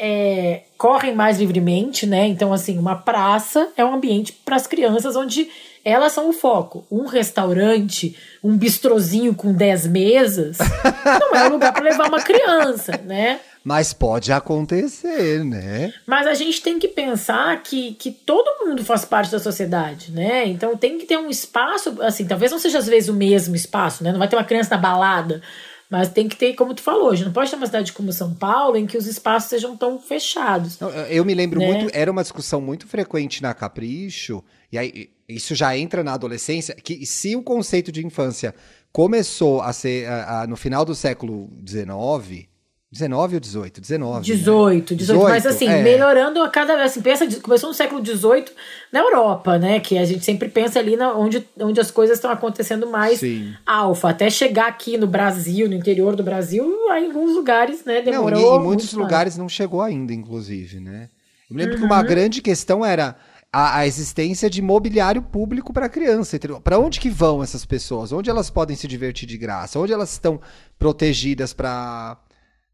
[0.02, 2.26] é, correm mais livremente, né?
[2.26, 5.46] Então, assim, uma praça é um ambiente para as crianças onde
[5.84, 6.86] elas são o foco.
[6.90, 10.56] Um restaurante, um bistrozinho com 10 mesas,
[11.04, 13.40] não é um lugar para levar uma criança, né?
[13.62, 15.92] Mas pode acontecer, né?
[16.06, 20.46] Mas a gente tem que pensar que, que todo mundo faz parte da sociedade, né?
[20.46, 24.02] Então tem que ter um espaço, assim, talvez não seja às vezes o mesmo espaço,
[24.02, 24.12] né?
[24.12, 25.42] Não vai ter uma criança na balada,
[25.90, 28.12] mas tem que ter, como tu falou, a gente não pode ter uma cidade como
[28.12, 30.78] São Paulo em que os espaços sejam tão fechados.
[31.08, 31.66] Eu me lembro né?
[31.66, 36.76] muito, era uma discussão muito frequente na Capricho, e aí isso já entra na adolescência,
[36.76, 38.54] que se o conceito de infância
[38.92, 42.48] começou a ser a, a, no final do século XIX,
[42.92, 43.80] 19 ou 18?
[43.80, 44.24] 19.
[44.24, 44.96] 18, né?
[44.96, 45.80] 18, 18 mas assim, é.
[45.80, 46.90] melhorando a cada vez.
[46.90, 48.50] Assim, pensa, começou no século 18
[48.92, 49.78] na Europa, né?
[49.78, 53.54] Que a gente sempre pensa ali na, onde, onde as coisas estão acontecendo mais Sim.
[53.64, 54.10] alfa.
[54.10, 58.02] Até chegar aqui no Brasil, no interior do Brasil, em alguns lugares, né?
[58.02, 58.40] Demorou.
[58.40, 59.38] Não, e em muitos lugares mais.
[59.38, 61.10] não chegou ainda, inclusive, né?
[61.48, 61.80] Eu me lembro uhum.
[61.82, 63.14] que uma grande questão era
[63.52, 66.36] a, a existência de mobiliário público para criança.
[66.62, 68.12] Para onde que vão essas pessoas?
[68.12, 69.78] Onde elas podem se divertir de graça?
[69.78, 70.40] Onde elas estão
[70.76, 72.18] protegidas para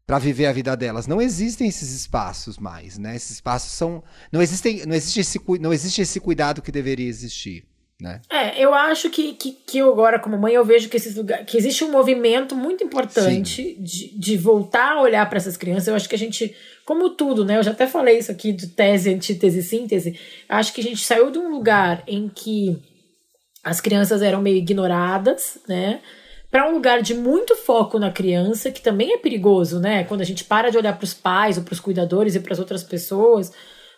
[0.07, 1.05] para viver a vida delas.
[1.05, 3.13] Não existem esses espaços mais, né?
[3.17, 7.65] Esses espaços são não existem, não existe esse não existe esse cuidado que deveria existir.
[7.99, 8.21] Né?
[8.29, 11.43] É, eu acho que, que, que eu agora, como mãe, eu vejo que, esses lugar,
[11.45, 15.87] que existe um movimento muito importante de, de voltar a olhar para essas crianças.
[15.87, 17.57] Eu acho que a gente, como tudo, né?
[17.57, 20.17] Eu já até falei isso aqui de tese, antítese, síntese.
[20.47, 22.77] Acho que a gente saiu de um lugar em que
[23.63, 25.99] as crianças eram meio ignoradas, né?
[26.57, 30.03] Para um lugar de muito foco na criança, que também é perigoso, né?
[30.05, 32.51] Quando a gente para de olhar para os pais ou para os cuidadores e para
[32.51, 33.53] as outras pessoas,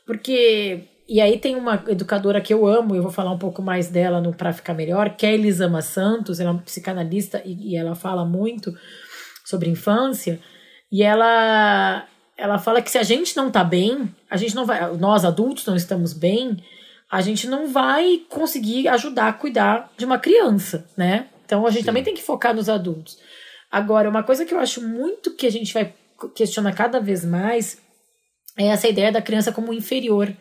[0.05, 3.87] porque e aí tem uma educadora que eu amo, eu vou falar um pouco mais
[3.87, 7.77] dela no Pra Ficar Melhor, que é Elisama Santos, ela é uma psicanalista e, e
[7.77, 8.77] ela fala muito
[9.45, 10.37] sobre infância,
[10.91, 14.97] e ela ela fala que se a gente não tá bem, a gente não vai,
[14.97, 16.57] nós adultos não estamos bem,
[17.09, 21.27] a gente não vai conseguir ajudar a cuidar de uma criança, né?
[21.49, 21.85] Então a gente Sim.
[21.87, 23.17] também tem que focar nos adultos.
[23.71, 25.91] Agora, uma coisa que eu acho muito que a gente vai
[26.35, 27.79] questionar cada vez mais
[28.55, 30.31] é essa ideia da criança como inferior.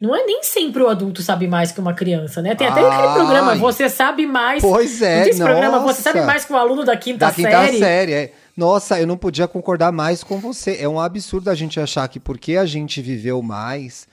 [0.00, 2.54] Não é nem sempre o adulto sabe mais que uma criança, né?
[2.54, 2.86] Tem até Ai.
[2.86, 4.62] aquele programa, Você Sabe Mais.
[4.62, 7.78] Pois é, esse programa, Você Sabe Mais que o aluno da quinta, da quinta série.
[7.78, 8.32] série é.
[8.56, 10.76] Nossa, eu não podia concordar mais com você.
[10.80, 14.06] É um absurdo a gente achar que porque a gente viveu mais,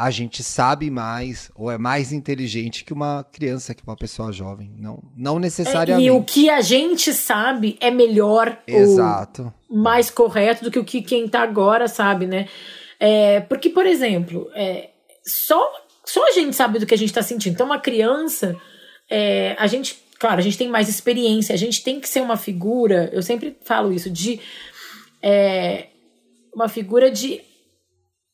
[0.00, 4.72] a gente sabe mais ou é mais inteligente que uma criança, que uma pessoa jovem.
[4.78, 6.08] Não, não necessariamente.
[6.08, 9.52] É, e o que a gente sabe é melhor Exato.
[9.70, 12.48] mais correto do que o que quem tá agora sabe, né?
[12.98, 14.88] É, porque, por exemplo, é,
[15.22, 15.60] só,
[16.02, 17.52] só a gente sabe do que a gente está sentindo.
[17.52, 18.56] Então, uma criança,
[19.10, 22.38] é, a gente, claro, a gente tem mais experiência, a gente tem que ser uma
[22.38, 24.40] figura, eu sempre falo isso, de
[25.22, 25.88] é,
[26.54, 27.42] uma figura de.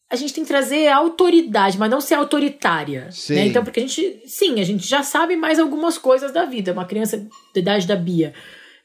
[0.08, 3.08] A gente tem que trazer autoridade, mas não ser autoritária.
[3.30, 3.46] Né?
[3.46, 6.72] Então, porque a gente, sim, a gente já sabe mais algumas coisas da vida.
[6.72, 7.18] Uma criança
[7.52, 8.32] da idade da Bia,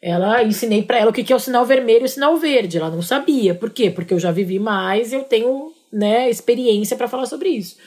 [0.01, 2.77] ela ensinei para ela o que é o sinal vermelho e o sinal verde.
[2.77, 3.53] Ela não sabia.
[3.53, 3.91] Por quê?
[3.91, 7.77] Porque eu já vivi mais, eu tenho né, experiência para falar sobre isso.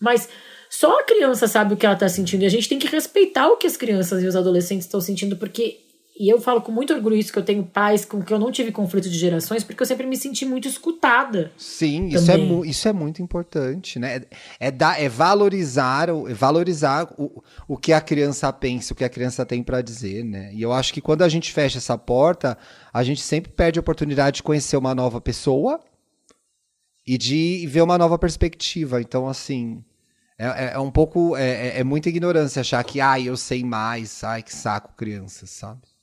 [0.00, 0.28] Mas
[0.70, 3.48] só a criança sabe o que ela está sentindo e a gente tem que respeitar
[3.48, 5.85] o que as crianças e os adolescentes estão sentindo, porque
[6.18, 8.50] e eu falo com muito orgulho isso que eu tenho pais com que eu não
[8.50, 11.52] tive conflito de gerações, porque eu sempre me senti muito escutada.
[11.58, 14.22] Sim, isso é, isso é muito importante, né?
[14.58, 19.08] É, dar, é valorizar, é valorizar o, o que a criança pensa, o que a
[19.10, 20.50] criança tem para dizer, né?
[20.54, 22.56] E eu acho que quando a gente fecha essa porta,
[22.92, 25.80] a gente sempre perde a oportunidade de conhecer uma nova pessoa
[27.06, 29.02] e de ver uma nova perspectiva.
[29.02, 29.84] Então, assim,
[30.38, 31.36] é, é, é um pouco.
[31.36, 35.50] É, é, é, muita ignorância achar que, ai, eu sei mais, ai, que saco crianças,
[35.50, 35.95] sabe?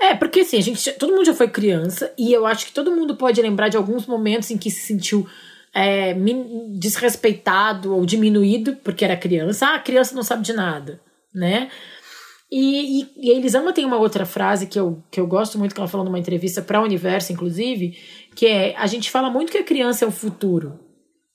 [0.00, 2.90] É, porque assim, a gente, todo mundo já foi criança e eu acho que todo
[2.90, 5.26] mundo pode lembrar de alguns momentos em que se sentiu
[5.74, 6.14] é,
[6.70, 9.66] desrespeitado ou diminuído porque era criança.
[9.66, 11.00] Ah, a criança não sabe de nada,
[11.34, 11.68] né?
[12.50, 15.72] E, e, e a Elisama tem uma outra frase que eu, que eu gosto muito,
[15.74, 17.96] que ela falou numa entrevista para o Universo, inclusive,
[18.34, 20.80] que é: a gente fala muito que a criança é o futuro,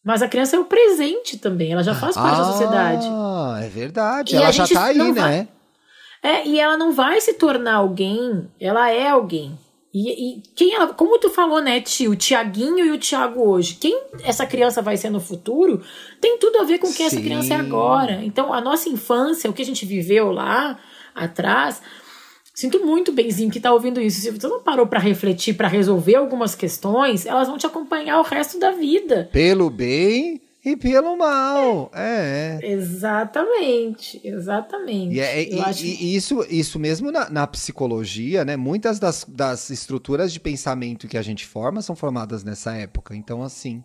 [0.03, 3.07] mas a criança é o presente também, ela já faz parte ah, da sociedade.
[3.09, 5.11] Ah, é verdade, e ela já tá aí, né?
[5.13, 5.47] Vai,
[6.25, 9.55] é, e ela não vai se tornar alguém, ela é alguém.
[9.93, 13.75] E, e, quem ela, como tu falou, né, tio, o Tiaguinho e o Tiago hoje,
[13.75, 15.83] quem essa criança vai ser no futuro,
[16.19, 17.15] tem tudo a ver com quem Sim.
[17.17, 18.23] essa criança é agora.
[18.23, 20.79] Então, a nossa infância, o que a gente viveu lá,
[21.13, 21.79] atrás.
[22.55, 24.19] Sinto muito, Benzinho, que tá ouvindo isso.
[24.19, 28.23] Se você não parou para refletir, para resolver algumas questões, elas vão te acompanhar o
[28.23, 29.29] resto da vida.
[29.31, 31.91] Pelo bem e pelo mal.
[31.93, 32.59] É.
[32.61, 32.71] é.
[32.71, 35.15] Exatamente, exatamente.
[35.15, 35.85] E, é, e, acho...
[35.85, 38.57] e, isso, isso mesmo na, na, psicologia, né?
[38.57, 43.15] Muitas das, das estruturas de pensamento que a gente forma são formadas nessa época.
[43.15, 43.83] Então, assim.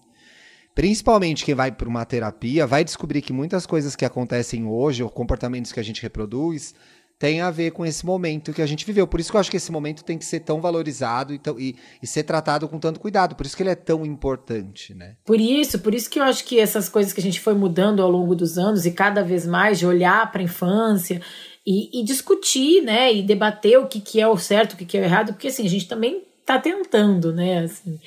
[0.73, 5.11] Principalmente quem vai para uma terapia vai descobrir que muitas coisas que acontecem hoje, ou
[5.11, 6.75] comportamentos que a gente reproduz,
[7.21, 9.07] tem a ver com esse momento que a gente viveu.
[9.07, 11.61] Por isso que eu acho que esse momento tem que ser tão valorizado e, tão,
[11.61, 13.37] e, e, ser tratado com tanto cuidado.
[13.37, 15.17] Por isso que ele é tão importante, né?
[15.27, 18.01] Por isso, por isso que eu acho que essas coisas que a gente foi mudando
[18.01, 21.21] ao longo dos anos e cada vez mais de olhar para a infância
[21.67, 23.13] e, e, discutir, né?
[23.13, 25.49] E debater o que, que é o certo, o que, que é o errado, porque
[25.49, 27.65] assim, a gente também está tentando, né?
[27.65, 28.01] Assim,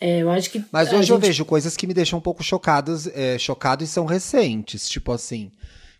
[0.00, 0.64] é, eu acho que.
[0.72, 1.10] Mas hoje gente...
[1.10, 4.88] eu vejo coisas que me deixam um pouco chocadas, é, chocado e são recentes.
[4.88, 5.52] Tipo assim.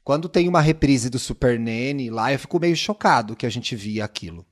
[0.08, 3.76] Quando tem uma reprise do Super Nene lá, eu fico meio chocado que a gente
[3.76, 4.42] via aquilo.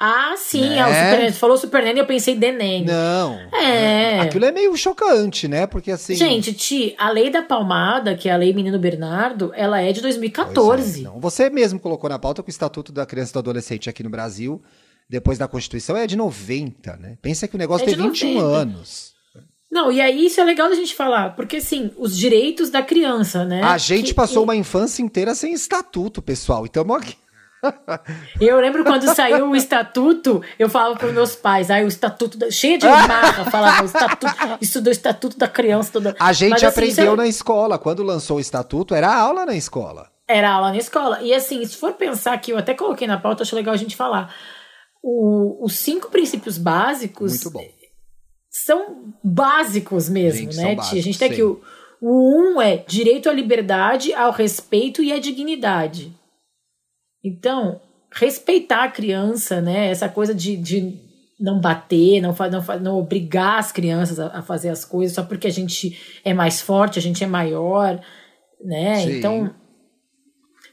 [0.00, 0.78] Ah, sim, né?
[0.78, 1.10] é o né?
[1.10, 2.86] Super, falou Super Nene, eu pensei The Nene.
[2.86, 3.38] Não.
[3.52, 4.20] É.
[4.20, 5.66] Aquilo é meio chocante, né?
[5.66, 6.14] Porque assim.
[6.14, 10.00] Gente, Ti, a lei da palmada, que é a lei Menino Bernardo, ela é de
[10.00, 11.00] 2014.
[11.00, 11.20] É, não.
[11.20, 14.08] Você mesmo colocou na pauta que o Estatuto da Criança e do Adolescente aqui no
[14.08, 14.62] Brasil,
[15.06, 17.18] depois da Constituição, é de 90, né?
[17.20, 18.56] Pensa que o negócio é tem 21 90.
[18.56, 19.13] anos.
[19.74, 23.44] Não, e aí isso é legal da gente falar, porque assim, os direitos da criança,
[23.44, 23.60] né?
[23.60, 26.64] A gente que, passou uma infância inteira sem estatuto, pessoal.
[26.64, 26.84] Então,
[28.40, 32.52] Eu lembro quando saiu o estatuto, eu falava para meus pais, aí o estatuto, da,
[32.52, 35.90] cheio de marra, falava o estatuto, isso do estatuto da criança.
[35.90, 36.14] Toda.
[36.20, 39.56] A gente Mas, assim, aprendeu assim, na escola, quando lançou o estatuto, era aula na
[39.56, 40.08] escola.
[40.28, 41.20] Era aula na escola.
[41.20, 43.96] E assim, se for pensar que eu até coloquei na pauta, acho legal a gente
[43.96, 44.32] falar.
[45.02, 47.42] O, os cinco princípios básicos
[48.54, 51.60] são básicos mesmo, gente, né, básicos, A gente tem aqui o,
[52.00, 56.12] o um é direito à liberdade, ao respeito e à dignidade.
[57.24, 57.80] Então,
[58.12, 59.90] respeitar a criança, né?
[59.90, 61.00] Essa coisa de, de
[61.40, 65.48] não bater, não, não, não obrigar as crianças a, a, fazer as coisas só porque
[65.48, 68.00] a gente é mais forte, a gente é maior,
[68.64, 69.00] né?
[69.00, 69.18] Sim.
[69.18, 69.54] Então,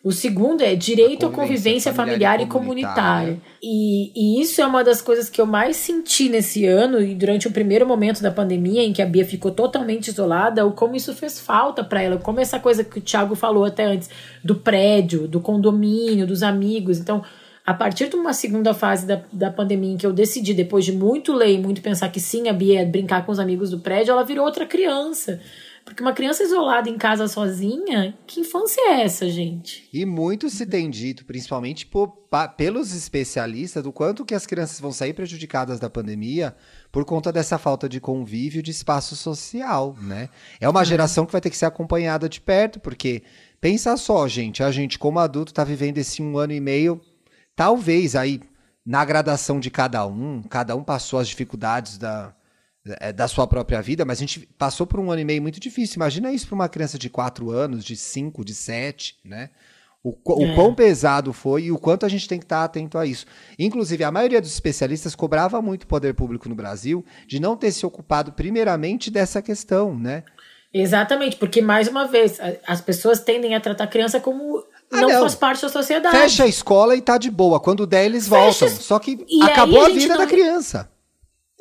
[0.04, 3.42] o segundo é direito à convivência familiar, familiar e comunitária.
[3.62, 7.48] E, e, isso é uma das coisas que eu mais senti nesse ano e durante
[7.48, 11.14] o primeiro momento da pandemia, em que a Bia ficou totalmente isolada, o como isso
[11.14, 14.10] fez falta para ela, como essa coisa que o Thiago falou até antes,
[14.44, 16.98] do prédio, do condomínio, dos amigos.
[16.98, 17.24] Então,
[17.64, 20.94] a partir de uma segunda fase da, da pandemia, em que eu decidi, depois de
[20.94, 23.78] muito ler e muito pensar que sim, a Bia ia brincar com os amigos do
[23.78, 25.40] prédio, ela virou outra criança.
[25.86, 29.90] Porque uma criança isolada em casa sozinha, que infância é essa, gente?
[29.92, 34.80] E muito se tem dito, principalmente por, pa, pelos especialistas, do quanto que as crianças
[34.80, 36.56] vão sair prejudicadas da pandemia
[36.92, 40.30] por conta dessa falta de convívio, de espaço social, né?
[40.60, 43.24] É uma geração que vai ter que ser acompanhada de perto, porque
[43.60, 47.02] pensa só, gente, a gente como adulto está vivendo esse um ano e meio,
[47.56, 48.40] talvez aí
[48.86, 52.41] na gradação de cada um, cada um passou as dificuldades da é,
[53.16, 55.98] da sua própria vida, mas a gente passou por um ano e meio muito difícil.
[55.98, 59.50] Imagina isso para uma criança de 4 anos, de 5, de 7, né?
[60.04, 60.56] O, o é.
[60.56, 63.28] quão pesado foi e o quanto a gente tem que estar atento a isso.
[63.60, 67.72] Inclusive, a maioria dos especialistas cobrava muito o poder público no Brasil de não ter
[67.72, 70.24] se ocupado primeiramente dessa questão, né?
[70.74, 75.10] Exatamente, porque, mais uma vez, as pessoas tendem a tratar a criança como ah, não,
[75.10, 76.18] não, faz parte da sociedade.
[76.18, 77.60] Fecha a escola e tá de boa.
[77.60, 78.42] Quando der, eles Fecha...
[78.42, 78.70] voltam.
[78.70, 80.18] Só que e acabou a, a vida não...
[80.18, 80.91] da criança.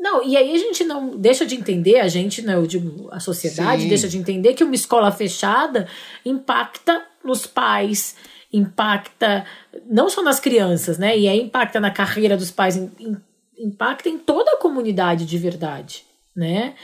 [0.00, 3.20] Não, e aí a gente não deixa de entender, a gente, né, eu digo, a
[3.20, 3.88] sociedade Sim.
[3.88, 5.86] deixa de entender que uma escola fechada
[6.24, 8.16] impacta nos pais,
[8.50, 9.44] impacta
[9.86, 11.16] não só nas crianças, né?
[11.18, 12.80] E aí impacta na carreira dos pais,
[13.58, 16.74] impacta em toda a comunidade de verdade, né?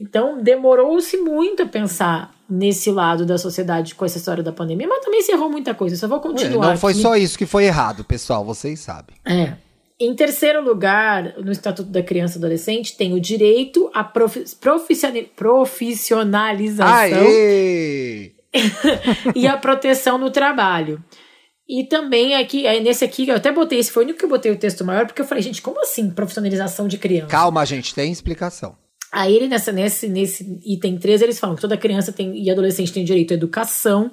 [0.00, 5.04] Então demorou-se muito a pensar nesse lado da sociedade com essa história da pandemia, mas
[5.04, 5.94] também se errou muita coisa.
[5.96, 6.70] Só vou continuar.
[6.70, 9.14] Não foi só isso que foi errado, pessoal, vocês sabem.
[9.24, 9.54] É.
[10.04, 14.42] Em terceiro lugar, no Estatuto da Criança e Adolescente, tem o direito à profi
[15.36, 17.24] profissionalização
[19.36, 21.00] e a proteção no trabalho.
[21.68, 24.50] E também aqui, nesse aqui, eu até botei, esse foi o único que eu botei
[24.50, 27.28] o texto maior, porque eu falei, gente, como assim profissionalização de criança?
[27.28, 28.76] Calma, gente, tem explicação.
[29.12, 32.92] Aí ele, nessa, nesse, nesse item 13, eles falam que toda criança tem, e adolescente
[32.92, 34.10] tem direito à educação,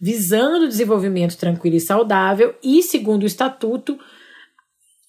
[0.00, 3.98] visando o desenvolvimento tranquilo e saudável, e, segundo o estatuto,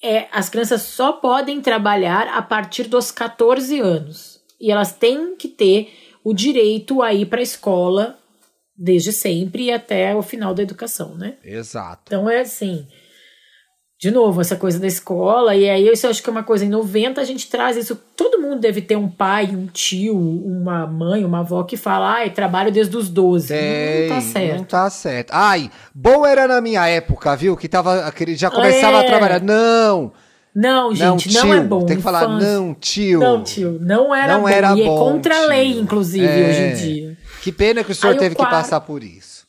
[0.02, 4.40] é, as crianças só podem trabalhar a partir dos 14 anos.
[4.60, 8.18] E elas têm que ter o direito a ir para a escola
[8.76, 11.38] desde sempre e até o final da educação, né?
[11.44, 12.04] Exato.
[12.06, 12.88] Então é assim
[14.00, 16.64] de novo, essa coisa da escola, e aí isso eu acho que é uma coisa,
[16.64, 20.86] em 90 a gente traz isso, todo mundo deve ter um pai, um tio, uma
[20.86, 23.48] mãe, uma avó que fala, ai, trabalho desde os 12.
[23.48, 24.58] Tem, não tá certo.
[24.58, 25.32] Não tá certo.
[25.32, 29.00] Ai, bom era na minha época, viu, que tava, que já começava é.
[29.00, 29.42] a trabalhar.
[29.42, 30.14] Não!
[30.54, 31.86] Não, gente, não, não é bom.
[31.86, 33.20] Tem que falar, não, tio.
[33.20, 34.50] Não, tio, não era não bom.
[34.50, 36.50] Era e é bom, é contra a lei, inclusive, é.
[36.50, 37.18] hoje em dia.
[37.44, 39.46] Que pena que o senhor aí teve o que passar por isso.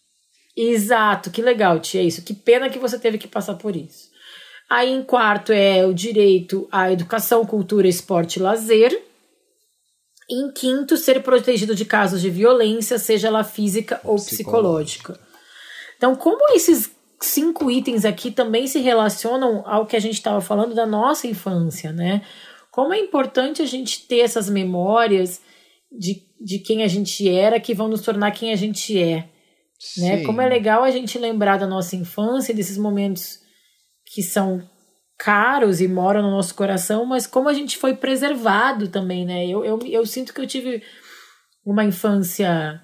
[0.56, 2.20] Exato, que legal, tia, isso.
[2.22, 4.08] Que pena que você teve que passar por isso.
[4.68, 9.02] Aí em quarto é o direito à educação, cultura, esporte e lazer.
[10.30, 15.18] Em quinto, ser protegido de casos de violência, seja ela física ou psicológica.
[15.96, 20.74] Então, como esses cinco itens aqui também se relacionam ao que a gente estava falando
[20.74, 22.22] da nossa infância, né?
[22.70, 25.40] Como é importante a gente ter essas memórias
[25.90, 29.28] de, de quem a gente era que vão nos tornar quem a gente é.
[29.96, 30.24] Né?
[30.24, 33.40] Como é legal a gente lembrar da nossa infância, desses momentos
[34.12, 34.62] que são
[35.18, 39.46] caros e moram no nosso coração, mas como a gente foi preservado também, né?
[39.46, 40.82] Eu, eu, eu sinto que eu tive
[41.64, 42.80] uma infância.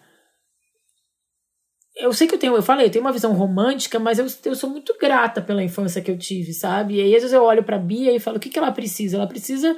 [1.96, 4.56] Eu sei que eu tenho, eu falei, eu tenho uma visão romântica, mas eu, eu
[4.56, 6.96] sou muito grata pela infância que eu tive, sabe?
[6.96, 9.16] E aí às vezes eu olho pra Bia e falo: o que, que ela precisa?
[9.16, 9.76] Ela precisa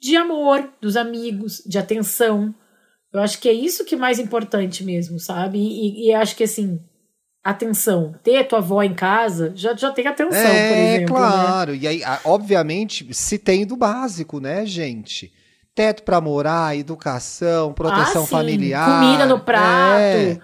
[0.00, 2.54] de amor, dos amigos, de atenção.
[3.12, 5.58] Eu acho que é isso que é mais importante mesmo, sabe?
[5.58, 6.78] E, e, e acho que assim,
[7.50, 8.14] atenção.
[8.22, 11.00] Ter a tua avó em casa já, já tem atenção, é, por exemplo.
[11.00, 11.06] Né?
[11.06, 11.78] Claro, né?
[11.78, 15.32] e aí, obviamente, se tem do básico, né, gente?
[15.74, 19.00] Teto para morar, educação, proteção ah, familiar.
[19.00, 20.00] Comida no prato.
[20.00, 20.38] É,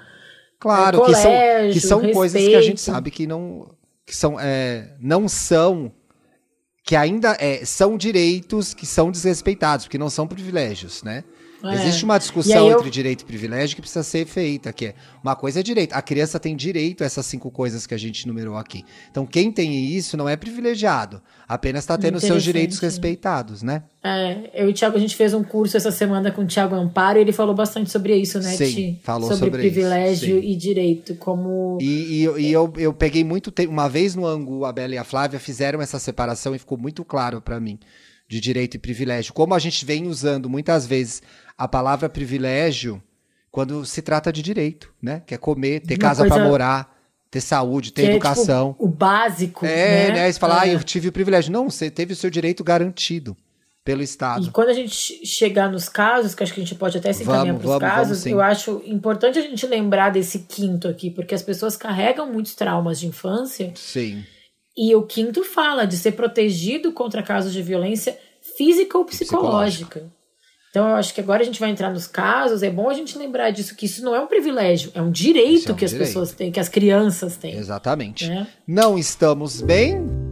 [0.60, 3.68] claro, é, colégio, que são, que são coisas que a gente sabe que não.
[4.06, 5.92] que são, é, não são
[6.84, 11.24] que ainda é, são direitos que são desrespeitados, porque não são privilégios, né?
[11.64, 11.74] É.
[11.74, 12.78] Existe uma discussão eu...
[12.78, 15.92] entre direito e privilégio que precisa ser feita, que é uma coisa é direito.
[15.92, 18.84] A criança tem direito a essas cinco coisas que a gente numerou aqui.
[19.10, 23.84] Então, quem tem isso não é privilegiado, apenas está tendo seus direitos respeitados, né?
[24.02, 26.74] É, eu e o Thiago, a gente fez um curso essa semana com o Thiago
[26.74, 29.00] Amparo e ele falou bastante sobre isso, né, Sim, Ti?
[29.04, 31.78] falou sobre, sobre privilégio e direito, como...
[31.80, 34.98] E, e, e eu, eu peguei muito tempo, uma vez no Angu, a Bela e
[34.98, 37.78] a Flávia fizeram essa separação e ficou muito claro para mim
[38.32, 39.34] de direito e privilégio.
[39.34, 41.22] Como a gente vem usando muitas vezes
[41.56, 43.02] a palavra privilégio
[43.50, 45.22] quando se trata de direito, né?
[45.26, 46.36] Que é comer, ter Uma casa coisa...
[46.36, 46.98] para morar,
[47.30, 48.70] ter saúde, ter que educação.
[48.70, 49.66] É, tipo, o básico.
[49.66, 50.12] É, né?
[50.14, 50.32] né?
[50.32, 50.60] Você fala, é.
[50.60, 51.52] ah, eu tive o privilégio.
[51.52, 53.36] Não, você teve o seu direito garantido
[53.84, 54.46] pelo Estado.
[54.46, 57.24] E quando a gente chegar nos casos, que acho que a gente pode até se
[57.24, 61.42] encaminhar para os casos, eu acho importante a gente lembrar desse quinto aqui, porque as
[61.42, 63.72] pessoas carregam muitos traumas de infância.
[63.74, 64.24] Sim.
[64.76, 68.18] E o quinto fala de ser protegido contra casos de violência
[68.56, 70.00] física ou psicológica.
[70.00, 70.22] psicológica.
[70.70, 73.18] Então eu acho que agora a gente vai entrar nos casos, é bom a gente
[73.18, 75.92] lembrar disso, que isso não é um privilégio, é um direito é um que as
[75.92, 77.54] pessoas têm, que as crianças têm.
[77.54, 78.26] Exatamente.
[78.26, 78.46] Né?
[78.66, 80.31] Não estamos bem?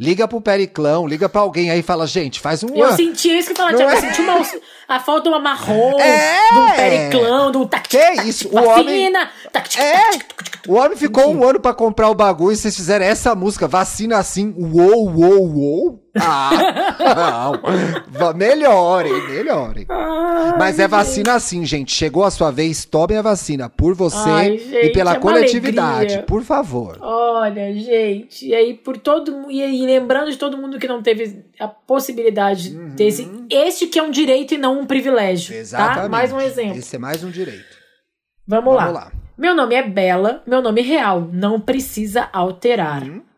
[0.00, 3.50] Liga pro Periclão, liga pra alguém aí e fala, gente, faz um Eu senti isso
[3.50, 3.96] que fala, Tiago, é?
[3.96, 4.40] eu senti uma,
[4.88, 6.38] a falta de uma marrom, é.
[6.54, 8.48] de um Periclão, de um tac, Que isso?
[8.48, 9.12] O homem...
[9.78, 10.10] É.
[10.66, 14.16] O homem ficou um ano para comprar o bagulho e vocês fizeram essa música, vacina
[14.16, 16.09] assim, uou, uou, uou.
[16.18, 16.50] Ah,
[18.18, 18.34] não.
[18.34, 19.86] Melhorem, melhorem.
[19.88, 21.92] Ai, Mas é vacina assim, gente.
[21.92, 26.24] Chegou a sua vez, tomem a vacina por você Ai, gente, e pela é coletividade,
[26.26, 26.98] por favor.
[27.00, 31.44] Olha, gente, e aí por todo e, e lembrando de todo mundo que não teve
[31.58, 32.94] a possibilidade uhum.
[32.94, 35.60] desse este que é um direito e não um privilégio, tá?
[35.60, 36.02] Exatamente.
[36.02, 36.08] tá?
[36.08, 36.78] Mais um exemplo.
[36.78, 37.78] Esse é mais um direito.
[38.46, 39.04] Vamos, Vamos lá.
[39.04, 39.12] lá.
[39.38, 43.02] Meu nome é Bela, meu nome real não precisa alterar.
[43.02, 43.29] Uhum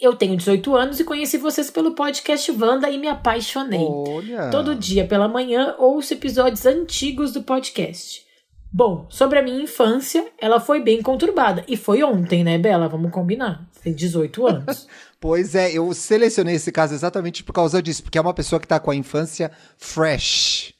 [0.00, 3.86] eu tenho 18 anos e conheci vocês pelo podcast Wanda e me apaixonei.
[3.86, 4.50] Olha.
[4.50, 8.26] Todo dia pela manhã ouço episódios antigos do podcast.
[8.70, 11.64] Bom, sobre a minha infância, ela foi bem conturbada.
[11.66, 12.88] E foi ontem, né, Bela?
[12.88, 13.66] Vamos combinar.
[13.82, 14.86] Tem 18 anos.
[15.18, 18.68] pois é, eu selecionei esse caso exatamente por causa disso, porque é uma pessoa que
[18.68, 20.74] tá com a infância fresh.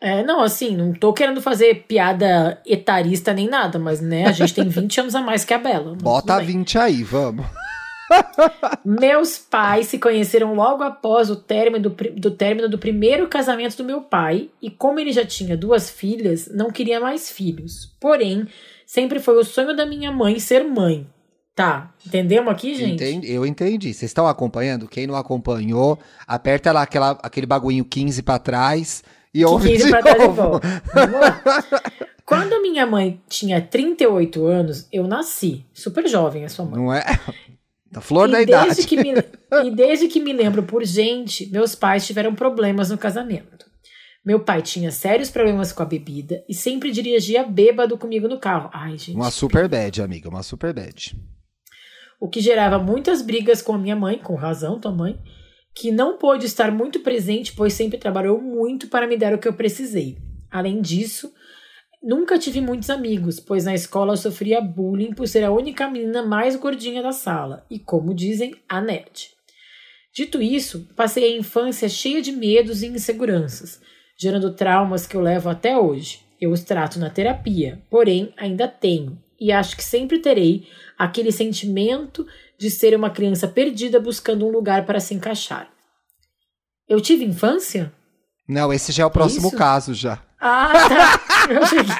[0.00, 4.54] É, não, assim, não tô querendo fazer piada etarista nem nada, mas, né, a gente
[4.54, 5.94] tem 20 anos a mais que a Bela.
[5.96, 7.46] Bota 20 aí, vamos.
[8.84, 13.84] Meus pais se conheceram logo após o término do, do término do primeiro casamento do
[13.84, 17.94] meu pai, e como ele já tinha duas filhas, não queria mais filhos.
[18.00, 18.46] Porém,
[18.86, 21.06] sempre foi o sonho da minha mãe ser mãe.
[21.54, 22.94] Tá, entendemos aqui, gente?
[22.94, 23.94] Entendi, eu entendi.
[23.94, 24.88] Vocês estão acompanhando?
[24.88, 30.02] Quem não acompanhou, aperta lá aquela, aquele baguinho 15 para trás e ouve 15 pra
[30.02, 31.42] trás Vamos lá.
[32.26, 35.64] Quando minha mãe tinha 38 anos, eu nasci.
[35.72, 36.80] Super jovem a sua mãe.
[36.80, 37.04] Não é?
[37.94, 38.86] Da flor e da idade.
[38.86, 39.14] Que me,
[39.64, 43.64] e desde que me lembro por gente, meus pais tiveram problemas no casamento.
[44.26, 48.68] Meu pai tinha sérios problemas com a bebida e sempre dirigia bêbado comigo no carro.
[48.72, 49.14] Ai, gente.
[49.14, 51.14] Uma super bad, amiga, uma super bad.
[52.18, 55.20] O que gerava muitas brigas com a minha mãe, com razão, tua mãe,
[55.72, 59.46] que não pôde estar muito presente, pois sempre trabalhou muito para me dar o que
[59.46, 60.16] eu precisei.
[60.50, 61.30] Além disso,
[62.06, 66.54] Nunca tive muitos amigos, pois na escola sofria bullying por ser a única menina mais
[66.54, 69.30] gordinha da sala e, como dizem, a nerd.
[70.14, 73.80] Dito isso, passei a infância cheia de medos e inseguranças,
[74.18, 76.20] gerando traumas que eu levo até hoje.
[76.38, 82.26] Eu os trato na terapia, porém ainda tenho, e acho que sempre terei aquele sentimento
[82.58, 85.72] de ser uma criança perdida buscando um lugar para se encaixar.
[86.86, 87.90] Eu tive infância?
[88.46, 89.56] Não, esse já é o próximo Isso?
[89.56, 90.18] caso já.
[90.40, 91.52] Ah, tá.
[91.52, 91.90] Eu achei que...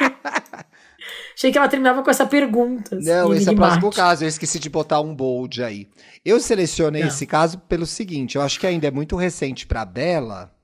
[1.35, 2.99] achei que ela terminava com essa pergunta.
[3.01, 4.25] Não, esse é o próximo caso.
[4.25, 5.89] Eu esqueci de botar um bold aí.
[6.25, 7.09] Eu selecionei Não.
[7.09, 10.55] esse caso pelo seguinte: eu acho que ainda é muito recente para Bela.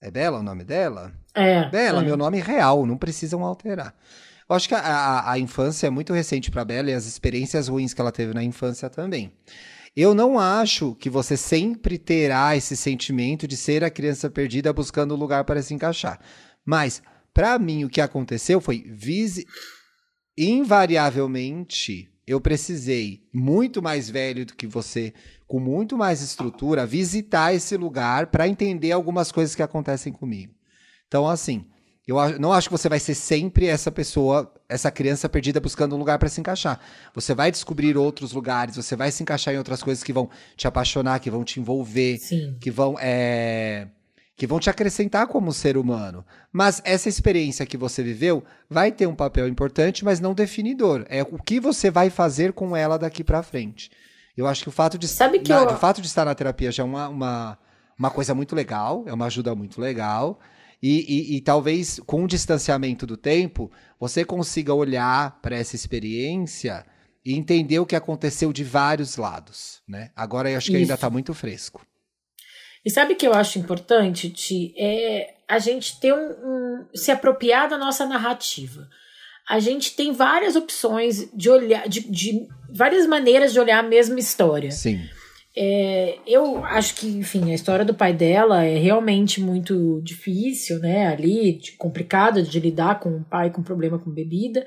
[0.00, 1.12] É Bela o nome dela?
[1.34, 1.68] É.
[1.68, 2.04] Bela, é.
[2.04, 3.94] meu nome real, não precisam alterar.
[4.48, 7.66] Eu acho que a, a, a infância é muito recente para Bela e as experiências
[7.66, 9.32] ruins que ela teve na infância também.
[9.96, 15.14] Eu não acho que você sempre terá esse sentimento de ser a criança perdida buscando
[15.14, 16.20] um lugar para se encaixar.
[16.64, 19.46] Mas, para mim, o que aconteceu foi visi...
[20.36, 25.14] invariavelmente eu precisei, muito mais velho do que você,
[25.46, 30.52] com muito mais estrutura, visitar esse lugar para entender algumas coisas que acontecem comigo.
[31.06, 31.64] Então, assim,
[32.06, 35.98] eu não acho que você vai ser sempre essa pessoa, essa criança perdida buscando um
[35.98, 36.78] lugar para se encaixar.
[37.14, 40.68] Você vai descobrir outros lugares, você vai se encaixar em outras coisas que vão te
[40.68, 42.56] apaixonar, que vão te envolver, Sim.
[42.60, 43.88] que vão é,
[44.36, 46.24] que vão te acrescentar como ser humano.
[46.52, 51.06] Mas essa experiência que você viveu vai ter um papel importante, mas não definidor.
[51.08, 53.90] É o que você vai fazer com ela daqui para frente.
[54.36, 55.70] Eu acho que o fato de, Sabe que na, eu...
[55.70, 57.58] o fato de estar na terapia já é uma, uma,
[57.98, 60.38] uma coisa muito legal, é uma ajuda muito legal.
[60.86, 66.86] E, e, e, talvez com o distanciamento do tempo, você consiga olhar para essa experiência
[67.24, 69.82] e entender o que aconteceu de vários lados.
[69.88, 70.12] Né?
[70.14, 70.82] Agora eu acho que Isso.
[70.82, 71.84] ainda está muito fresco.
[72.84, 74.72] E sabe o que eu acho importante, Ti?
[74.78, 78.88] É a gente ter um, um, se apropriar da nossa narrativa.
[79.48, 84.20] A gente tem várias opções de olhar, de, de várias maneiras de olhar a mesma
[84.20, 84.70] história.
[84.70, 85.00] Sim.
[85.58, 91.08] É, eu acho que, enfim, a história do pai dela é realmente muito difícil, né?
[91.08, 94.66] Ali, complicada de lidar com um pai com problema com bebida.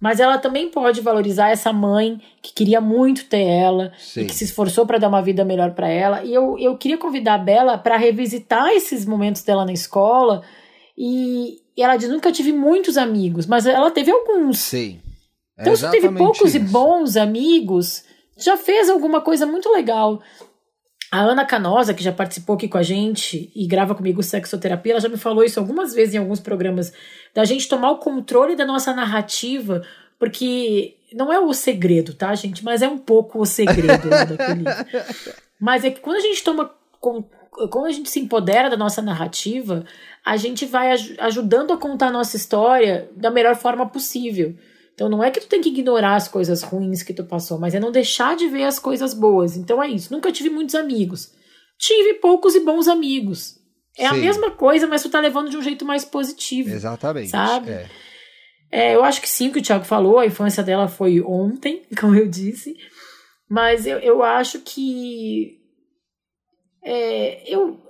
[0.00, 4.44] Mas ela também pode valorizar essa mãe que queria muito ter ela, e que se
[4.44, 6.22] esforçou para dar uma vida melhor para ela.
[6.22, 10.42] E eu, eu queria convidar a Bela para revisitar esses momentos dela na escola.
[10.96, 14.58] E, e ela diz: nunca tive muitos amigos, mas ela teve alguns.
[14.58, 15.00] Sim.
[15.56, 16.56] É então, se teve poucos isso.
[16.58, 18.04] e bons amigos,
[18.38, 20.22] já fez alguma coisa muito legal.
[21.10, 25.00] A Ana Canosa, que já participou aqui com a gente e grava comigo sexoterapia, ela
[25.00, 26.92] já me falou isso algumas vezes em alguns programas,
[27.34, 29.82] da gente tomar o controle da nossa narrativa,
[30.18, 32.62] porque não é o segredo, tá, gente?
[32.62, 34.64] Mas é um pouco o segredo né, daquele.
[35.58, 36.70] Mas é que quando a gente toma.
[37.00, 39.84] Quando a gente se empodera da nossa narrativa,
[40.24, 44.54] a gente vai ajudando a contar a nossa história da melhor forma possível.
[44.98, 47.72] Então não é que tu tem que ignorar as coisas ruins que tu passou, mas
[47.72, 49.56] é não deixar de ver as coisas boas.
[49.56, 50.12] Então é isso.
[50.12, 51.32] Nunca tive muitos amigos.
[51.78, 53.60] Tive poucos e bons amigos.
[53.96, 54.16] É Sim.
[54.16, 56.70] a mesma coisa, mas tu tá levando de um jeito mais positivo.
[56.70, 57.28] Exatamente.
[57.28, 57.70] Sabe?
[57.70, 57.88] É.
[58.72, 62.16] É, eu acho que sim, que o Thiago falou, a infância dela foi ontem, como
[62.16, 62.74] eu disse.
[63.48, 65.60] Mas eu, eu acho que.
[66.82, 67.80] É, eu,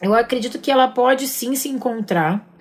[0.00, 2.55] eu acredito que ela pode sim se encontrar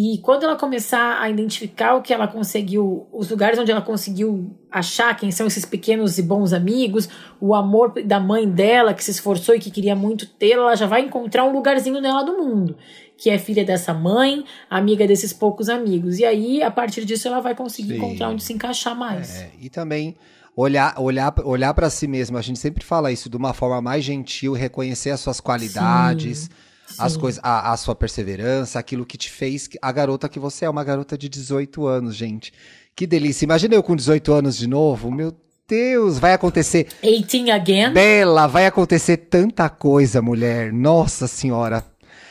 [0.00, 4.56] e quando ela começar a identificar o que ela conseguiu, os lugares onde ela conseguiu
[4.70, 7.08] achar quem são esses pequenos e bons amigos,
[7.40, 10.86] o amor da mãe dela que se esforçou e que queria muito ter, ela já
[10.86, 12.76] vai encontrar um lugarzinho dela do mundo,
[13.16, 16.20] que é filha dessa mãe, amiga desses poucos amigos.
[16.20, 17.96] E aí, a partir disso, ela vai conseguir Sim.
[17.96, 19.40] encontrar onde se encaixar mais.
[19.40, 20.14] É, e também
[20.54, 22.38] olhar olhar olhar para si mesma.
[22.38, 26.38] A gente sempre fala isso de uma forma mais gentil, reconhecer as suas qualidades.
[26.38, 30.64] Sim as coisas, a, a, sua perseverança, aquilo que te fez a garota que você
[30.64, 32.52] é, uma garota de 18 anos, gente.
[32.94, 33.44] Que delícia.
[33.44, 35.34] Imagina eu com 18 anos de novo, meu
[35.68, 36.88] Deus, vai acontecer.
[37.02, 37.92] 18 again?
[37.92, 40.72] Bela, vai acontecer tanta coisa, mulher.
[40.72, 41.84] Nossa senhora.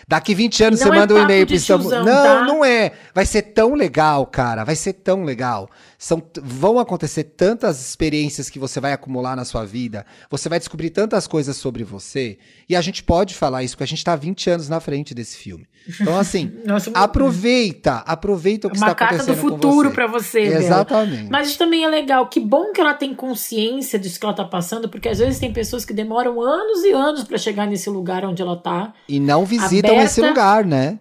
[0.07, 1.91] Daqui 20 anos você é manda um e-mail pro Istambul.
[1.91, 2.41] Não, tá?
[2.43, 2.93] não é.
[3.13, 4.63] Vai ser tão legal, cara.
[4.63, 5.69] Vai ser tão legal.
[5.97, 10.05] São, vão acontecer tantas experiências que você vai acumular na sua vida.
[10.29, 12.37] Você vai descobrir tantas coisas sobre você.
[12.69, 15.35] E a gente pode falar isso, porque a gente tá 20 anos na frente desse
[15.35, 15.67] filme.
[15.99, 17.97] Então, assim, Nossa, aproveita.
[18.05, 19.19] Aproveita o que está acontecendo.
[19.19, 20.41] Uma carta do futuro para você.
[20.41, 21.17] Exatamente.
[21.17, 21.29] Bela.
[21.31, 22.27] Mas também é legal.
[22.27, 25.51] Que bom que ela tem consciência disso que ela tá passando, porque às vezes tem
[25.51, 28.93] pessoas que demoram anos e anos para chegar nesse lugar onde ela tá.
[29.07, 30.05] E não visitam aberta.
[30.05, 30.99] esse lugar, né?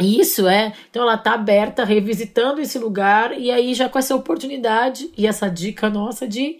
[0.00, 0.72] Isso é.
[0.90, 5.48] Então ela tá aberta, revisitando esse lugar e aí já com essa oportunidade e essa
[5.48, 6.58] dica nossa de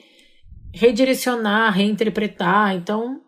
[0.72, 2.74] redirecionar, reinterpretar.
[2.74, 3.20] Então,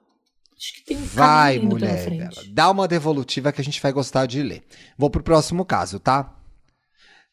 [0.57, 2.29] acho que tem um Vai, mulher.
[2.51, 4.63] Dá uma devolutiva que a gente vai gostar de ler.
[4.97, 6.33] Vou pro próximo caso, tá?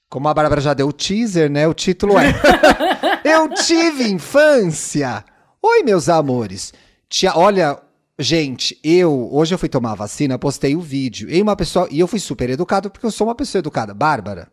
[0.10, 1.68] Como a Bárbara já deu o teaser, né?
[1.68, 2.34] O título é
[3.24, 5.24] Eu tive infância.
[5.62, 6.74] Oi, meus amores.
[7.10, 7.80] Tia, olha,
[8.20, 11.30] Gente, eu hoje eu fui tomar a vacina, postei o vídeo.
[11.30, 14.52] E uma pessoa, e eu fui super educado porque eu sou uma pessoa educada, Bárbara.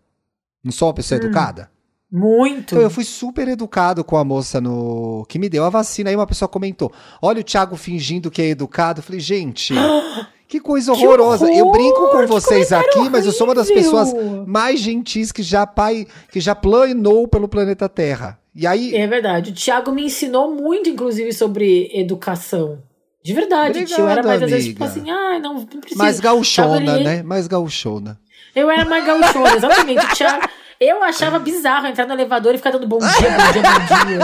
[0.65, 1.25] Não sou uma pessoa Hum.
[1.25, 1.71] educada?
[2.13, 2.75] Muito.
[2.75, 6.11] Então eu fui super educado com a moça no que me deu a vacina.
[6.11, 6.93] Aí uma pessoa comentou:
[7.23, 8.99] Olha o Thiago fingindo que é educado.
[9.01, 9.73] Eu falei, gente,
[10.49, 11.47] que coisa Que horrorosa.
[11.53, 13.91] eu horror, brinco com vocês aqui, comentário mas eu sou uma das horrível.
[13.93, 18.39] pessoas mais gentis que já pai, que já planou pelo planeta Terra.
[18.53, 19.53] E aí, É verdade.
[19.53, 22.83] O Thiago me ensinou muito, inclusive, sobre educação.
[23.23, 23.99] De verdade, tio.
[23.99, 25.01] Eu era Obrigado, mais, às vezes, tipo amiga.
[25.01, 26.03] assim, ah, não, não precisa.
[26.03, 27.23] mais gauchona, Thiago, ele- né?
[27.23, 28.19] Mais gauchona.
[28.57, 30.05] Eu era mais gauchona, exatamente.
[30.05, 30.49] O Thiago,
[30.81, 34.19] eu achava bizarro entrar no elevador e ficar dando bom dia, bom dia, bom dia.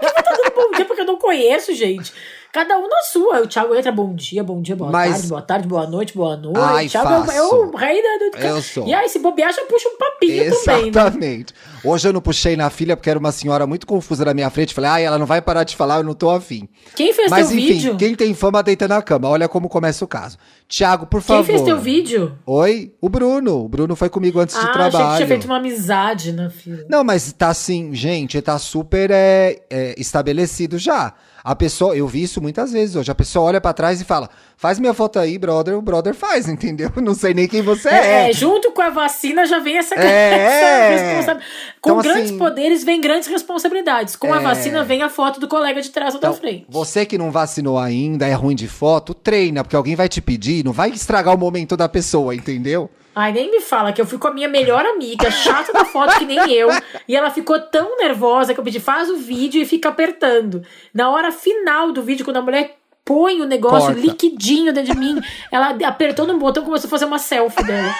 [0.00, 0.84] Por que eu tô dando bom dia?
[0.84, 2.12] Porque eu não conheço, gente.
[2.52, 3.42] Cada um na sua.
[3.42, 6.36] O Thiago entra bom dia, bom dia, boa Mas- tarde, boa tarde, boa noite, boa
[6.36, 6.58] noite.
[6.58, 7.56] Ai, o Thiago é o- é faço.
[7.56, 8.48] o rei da educação.
[8.56, 8.88] Eu sou.
[8.88, 10.88] E aí, se bobear, já puxa um papinho também, né?
[10.88, 11.54] Exatamente.
[11.84, 14.72] Hoje eu não puxei na filha porque era uma senhora muito confusa na minha frente.
[14.72, 16.66] Falei, ai, ela não vai parar de falar, eu não tô afim.
[16.96, 17.96] Quem fez Mas teu enfim, vídeo?
[17.98, 19.28] quem tem fama deita na cama.
[19.28, 20.38] Olha como começa o caso.
[20.66, 21.44] Tiago, por Quem favor.
[21.44, 22.36] fez teu vídeo?
[22.46, 22.94] Oi?
[23.00, 23.64] O Bruno.
[23.64, 25.16] O Bruno foi comigo antes de ah, achei que trabalho.
[25.16, 26.84] tinha feito uma amizade na fila.
[26.88, 31.12] Não, mas tá assim, gente, tá super é, é, estabelecido já.
[31.44, 33.10] A pessoa, eu vi isso muitas vezes hoje.
[33.10, 35.76] A pessoa olha pra trás e fala: faz minha foto aí, brother.
[35.78, 36.90] O brother faz, entendeu?
[36.96, 38.30] Não sei nem quem você é.
[38.30, 40.34] É, junto com a vacina já vem essa, É.
[40.38, 41.40] essa responsa-
[41.80, 44.16] Com Então, grandes assim- poderes vem grandes responsabilidades.
[44.16, 44.40] Com a É.
[44.40, 46.66] vacina vem a foto do colega de trás ou da Então, frente.
[46.68, 50.64] você que não vacinou ainda, é ruim de foto, treina, porque alguém vai te pedir,
[50.64, 52.90] não vai estragar o momento da pessoa, entendeu?
[53.20, 56.16] Ai, nem me fala que eu fui com a minha melhor amiga, chata da foto
[56.20, 56.68] que nem eu,
[57.08, 60.62] e ela ficou tão nervosa que eu pedi, faz o vídeo e fica apertando.
[60.94, 64.00] Na hora final do vídeo, quando a mulher põe o negócio Corta.
[64.00, 67.92] liquidinho dentro de mim, ela apertou no botão e começou a fazer uma selfie dela.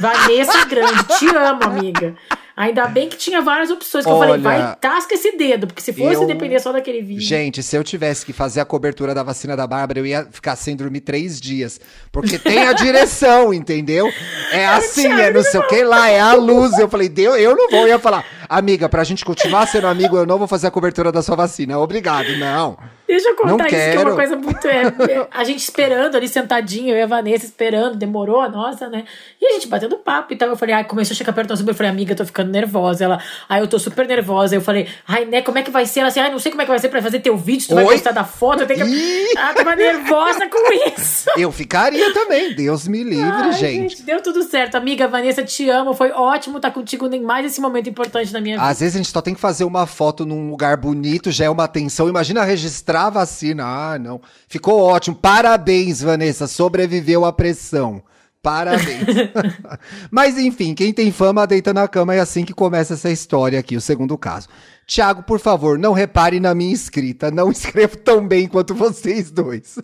[0.00, 2.16] Vanessa Grande, te amo, amiga.
[2.56, 5.82] Ainda bem que tinha várias opções, que eu falei, Olha, vai, tasca esse dedo, porque
[5.82, 7.20] se fosse eu- depender só daquele vídeo.
[7.22, 10.54] Gente, se eu tivesse que fazer a cobertura da vacina da Bárbara, eu ia ficar
[10.54, 11.80] sem dormir três dias.
[12.12, 14.08] Porque tem a direção, entendeu?
[14.52, 16.78] É assim, é não sei o que lá, é a luz.
[16.78, 17.80] Eu falei, Deus, eu não vou.
[17.80, 18.24] Eu ia falar,
[18.56, 21.78] amiga, pra gente continuar sendo amigo, eu não vou fazer a cobertura da sua vacina.
[21.78, 22.76] Obrigado, não.
[23.06, 24.66] Deixa eu Não contar isso, que é uma coisa muito.
[24.66, 29.04] É, é, a gente esperando ali, sentadinho, eu e a Vanessa esperando, demorou, nossa, né?
[29.40, 30.48] E a gente batendo papo e tal.
[30.48, 33.04] Eu falei, ai, começou a chegar perto da Eu falei, amiga, eu tô ficando nervosa.
[33.04, 34.56] Ela, ai, eu tô super nervosa.
[34.56, 36.00] Eu falei, ai, né, como é que vai ser?
[36.00, 37.74] Ela assim, ai, não sei como é que vai ser pra fazer teu vídeo, tu
[37.74, 37.92] vai Oi?
[37.92, 38.90] gostar da foto, eu tenho que.
[38.90, 39.36] Ih!
[39.36, 41.30] Ela tava nervosa com isso.
[41.36, 44.02] Eu ficaria também, Deus me livre, Ai, gente.
[44.02, 44.76] Deu tudo certo.
[44.76, 45.92] Amiga, Vanessa, te amo.
[45.92, 48.68] Foi ótimo estar contigo em mais esse momento importante da minha vida.
[48.68, 51.50] Às vezes a gente só tem que fazer uma foto num lugar bonito, já é
[51.50, 52.08] uma atenção.
[52.08, 53.64] Imagina registrar a vacina.
[53.64, 54.20] Ah, não.
[54.46, 55.16] Ficou ótimo.
[55.16, 56.46] Parabéns, Vanessa.
[56.46, 58.02] Sobreviveu à pressão.
[58.44, 59.06] Parabéns.
[60.10, 63.74] Mas enfim, quem tem fama deita na cama é assim que começa essa história aqui,
[63.74, 64.48] o segundo caso.
[64.86, 67.30] Tiago, por favor, não repare na minha escrita.
[67.30, 69.78] Não escrevo tão bem quanto vocês dois.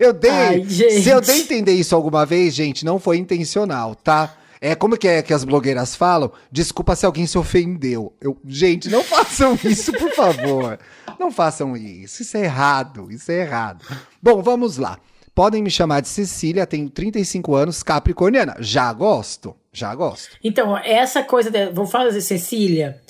[0.00, 0.30] Eu dei.
[0.30, 1.02] Ai, gente.
[1.02, 4.34] Se eu dei entender isso alguma vez, gente, não foi intencional, tá?
[4.60, 6.32] É como que é que as blogueiras falam?
[6.50, 8.12] Desculpa se alguém se ofendeu.
[8.20, 10.78] Eu, gente, não façam isso, por favor.
[11.18, 12.22] Não façam isso.
[12.22, 13.10] Isso é errado.
[13.10, 13.84] Isso é errado.
[14.22, 14.98] Bom, vamos lá.
[15.34, 18.56] Podem me chamar de Cecília, tenho 35 anos, capricorniana.
[18.58, 19.54] Já gosto.
[19.72, 20.36] Já gosto.
[20.42, 23.00] Então, essa coisa, de, vou falar, Cecília,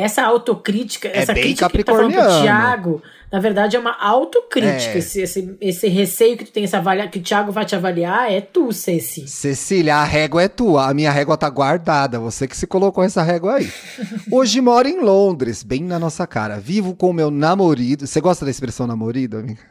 [0.00, 2.42] essa autocrítica, É essa crítica que tu tá falando pro.
[2.42, 4.94] Tiago, na verdade é uma autocrítica.
[4.94, 4.98] É.
[4.98, 8.32] Esse, esse, esse receio que tu tem, essa avalia, que o Tiago vai te avaliar,
[8.32, 9.28] é tu, Ceci.
[9.28, 10.88] Cecília, a régua é tua.
[10.88, 12.18] A minha régua tá guardada.
[12.18, 13.70] Você que se colocou essa régua aí.
[14.30, 16.58] Hoje moro em Londres, bem na nossa cara.
[16.58, 18.06] Vivo com meu namorado.
[18.06, 19.60] Você gosta da expressão namorado, amiga?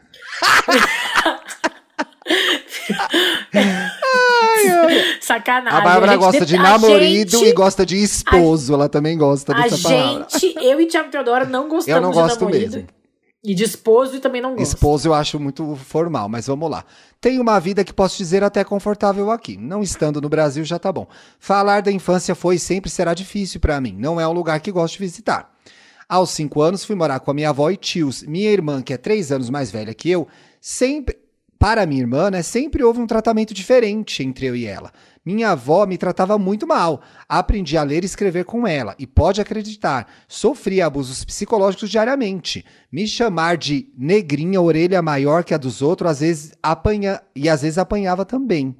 [5.20, 5.78] Sacanagem.
[5.78, 8.72] A Bárbara gente gosta de- a namorado gente- e gosta de esposo.
[8.74, 10.26] Ela também gosta A dessa palavra.
[10.30, 12.70] gente, eu e Tiago Teodoro não gostamos Eu não gosto de namorado.
[12.76, 12.88] mesmo.
[13.44, 14.62] E de esposo e também não gosto.
[14.74, 16.84] Esposo eu acho muito formal, mas vamos lá.
[17.20, 19.56] Tenho uma vida que posso dizer até confortável aqui.
[19.56, 21.06] Não estando no Brasil já tá bom.
[21.38, 23.94] Falar da infância foi e sempre será difícil pra mim.
[23.96, 25.52] Não é um lugar que gosto de visitar.
[26.08, 28.22] Aos cinco anos fui morar com a minha avó e tios.
[28.24, 30.26] Minha irmã, que é três anos mais velha que eu,
[30.60, 31.16] sempre.
[31.58, 34.92] Para minha irmã, né, sempre houve um tratamento diferente entre eu e ela.
[35.24, 37.02] Minha avó me tratava muito mal.
[37.28, 38.94] Aprendi a ler e escrever com ela.
[38.98, 42.64] E pode acreditar, sofria abusos psicológicos diariamente.
[42.90, 47.62] Me chamar de negrinha, orelha maior que a dos outros, às vezes apanha e às
[47.62, 48.74] vezes apanhava também.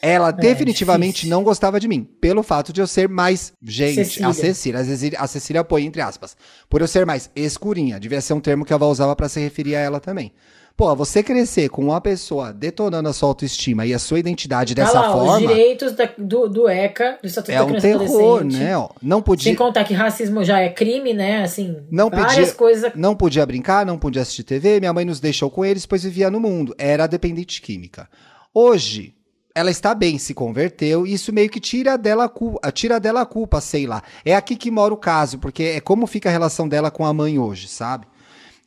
[0.00, 1.30] Ela definitivamente difícil.
[1.30, 3.52] não gostava de mim, pelo fato de eu ser mais.
[3.62, 4.28] Gente, Cecília.
[4.28, 6.36] a Cecília, a Cecília, a Cecília põe entre aspas.
[6.68, 9.38] Por eu ser mais escurinha, devia ser um termo que a avó usava pra se
[9.38, 10.32] referir a ela também.
[10.76, 14.82] Pô, você crescer com uma pessoa detonando a sua autoestima e a sua identidade Tá
[14.84, 17.88] dessa lá, os forma direitos da- do, do ECA, do Estatuto é da um Criança
[17.88, 18.76] e terror, né?
[18.76, 18.88] ó.
[19.02, 21.42] Não podia, Sem contar que racismo já é crime, né?
[21.42, 22.92] Assim, Não várias pedia- coisas.
[22.96, 24.80] não podia brincar, não podia assistir TV.
[24.80, 26.74] Minha mãe nos deixou com eles, pois vivia no mundo.
[26.78, 28.08] Era dependente química.
[28.54, 29.14] Hoje,
[29.54, 33.20] ela está bem, se converteu, e isso meio que tira dela, a culpa, tira dela
[33.20, 34.02] a culpa, sei lá.
[34.24, 37.12] É aqui que mora o caso, porque é como fica a relação dela com a
[37.12, 38.06] mãe hoje, sabe?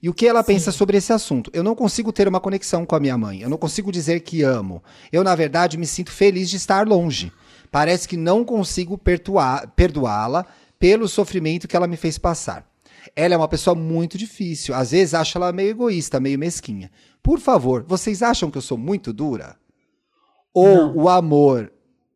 [0.05, 0.53] E o que ela Sim.
[0.53, 1.49] pensa sobre esse assunto?
[1.51, 3.41] Eu não consigo ter uma conexão com a minha mãe.
[3.41, 4.83] Eu não consigo dizer que amo.
[5.11, 7.31] Eu, na verdade, me sinto feliz de estar longe.
[7.71, 8.99] Parece que não consigo
[9.75, 10.45] perdoá-la
[10.77, 12.69] pelo sofrimento que ela me fez passar.
[13.15, 14.75] Ela é uma pessoa muito difícil.
[14.75, 16.91] Às vezes acho ela meio egoísta, meio mesquinha.
[17.23, 19.55] Por favor, vocês acham que eu sou muito dura?
[20.53, 20.95] Ou não.
[20.97, 21.73] o amor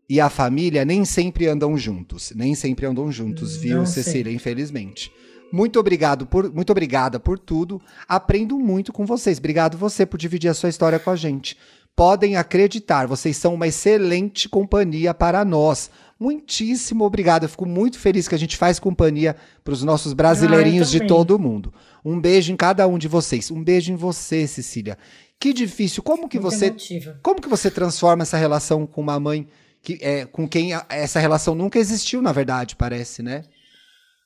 [0.08, 2.34] e a família nem sempre andam juntos.
[2.36, 4.32] Nem sempre andam juntos, viu, Cecília?
[4.32, 5.12] Infelizmente.
[5.52, 7.82] Muito obrigado por, muito obrigada por tudo.
[8.08, 9.38] Aprendo muito com vocês.
[9.38, 11.58] Obrigado você por dividir a sua história com a gente.
[11.96, 15.92] Podem acreditar, vocês são uma excelente companhia para nós.
[16.18, 17.44] Muitíssimo obrigado.
[17.44, 21.08] Eu fico muito feliz que a gente faz companhia para os nossos brasileirinhos ah, de
[21.08, 21.74] todo o mundo.
[22.04, 23.52] Um beijo em cada um de vocês.
[23.52, 24.98] Um beijo em você, Cecília.
[25.40, 26.04] Que difícil.
[26.04, 27.20] Como que muito você emotiva.
[27.22, 29.48] Como que você transforma essa relação com uma mãe
[29.82, 33.44] que é com quem essa relação nunca existiu, na verdade, parece, né?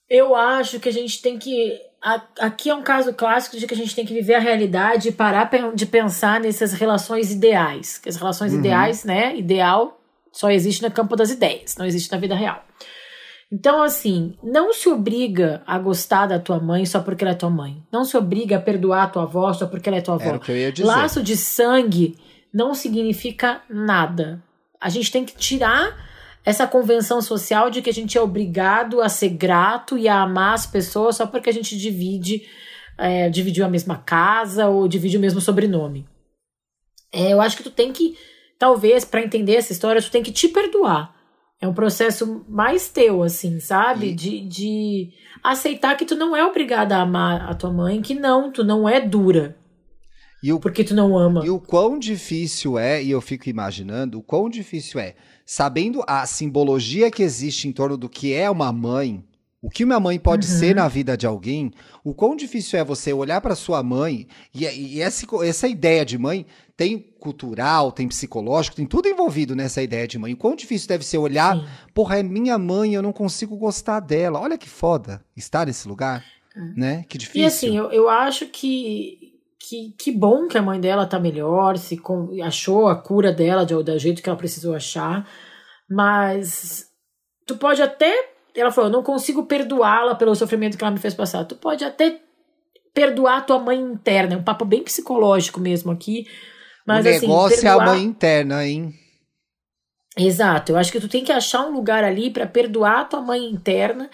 [0.10, 1.80] Eu acho que a gente tem que.
[2.40, 5.12] Aqui é um caso clássico de que a gente tem que viver a realidade e
[5.12, 7.98] parar de pensar nessas relações ideais.
[7.98, 8.60] Que as relações uhum.
[8.60, 9.36] ideais, né?
[9.36, 10.02] Ideal
[10.32, 12.64] só existe no campo das ideias, não existe na vida real.
[13.52, 17.52] Então, assim, não se obriga a gostar da tua mãe só porque ela é tua
[17.52, 17.84] mãe.
[17.92, 20.40] Não se obriga a perdoar a tua avó só porque ela é tua avó.
[20.84, 22.18] Laço de sangue
[22.52, 24.44] não significa nada.
[24.82, 25.96] A gente tem que tirar
[26.46, 30.54] essa convenção social de que a gente é obrigado a ser grato e a amar
[30.54, 32.44] as pessoas só porque a gente divide,
[32.98, 36.06] é, dividiu a mesma casa ou divide o mesmo sobrenome.
[37.12, 38.18] É, eu acho que tu tem que,
[38.60, 41.16] talvez, para entender essa história, tu tem que te perdoar.
[41.62, 44.08] É um processo mais teu, assim, sabe?
[44.08, 44.14] E...
[44.14, 45.10] De, de
[45.42, 48.90] aceitar que tu não é obrigada a amar a tua mãe, que não, tu não
[48.90, 49.56] é dura.
[50.44, 51.46] E o, porque tu não ama.
[51.46, 55.16] E o quão difícil é, e eu fico imaginando, o quão difícil é
[55.46, 59.24] sabendo a simbologia que existe em torno do que é uma mãe,
[59.64, 60.60] o que uma mãe pode uhum.
[60.60, 61.72] ser na vida de alguém,
[62.04, 66.18] o quão difícil é você olhar para sua mãe e, e essa, essa ideia de
[66.18, 70.34] mãe tem cultural, tem psicológico, tem tudo envolvido nessa ideia de mãe.
[70.34, 71.66] O quão difícil deve ser olhar, Sim.
[71.94, 74.42] porra, é minha mãe, eu não consigo gostar dela.
[74.42, 76.26] Olha que foda estar nesse lugar,
[76.58, 76.74] uhum.
[76.76, 77.06] né?
[77.08, 77.42] Que difícil.
[77.42, 79.23] E assim, eu, eu acho que
[79.68, 83.66] que, que bom que a mãe dela tá melhor, se com, achou a cura dela
[83.66, 85.26] do, do jeito que ela precisou achar,
[85.90, 86.90] mas
[87.48, 88.32] tu pode até.
[88.56, 91.46] Ela falou, não consigo perdoá-la pelo sofrimento que ela me fez passar.
[91.46, 92.20] Tu pode até
[92.94, 94.36] perdoar a tua mãe interna.
[94.36, 96.28] É um papo bem psicológico mesmo aqui.
[96.86, 97.88] Mas, o assim, negócio assim, perdoar...
[97.88, 98.94] é a mãe interna, hein?
[100.16, 100.74] Exato.
[100.74, 103.44] Eu acho que tu tem que achar um lugar ali para perdoar a tua mãe
[103.44, 104.08] interna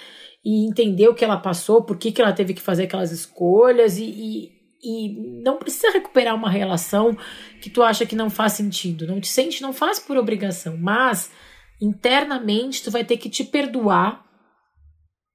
[0.45, 3.97] e entender o que ela passou, por que, que ela teve que fazer aquelas escolhas
[3.97, 7.17] e, e e não precisa recuperar uma relação
[7.61, 11.31] que tu acha que não faz sentido, não te sente, não faz por obrigação, mas
[11.81, 14.25] internamente tu vai ter que te perdoar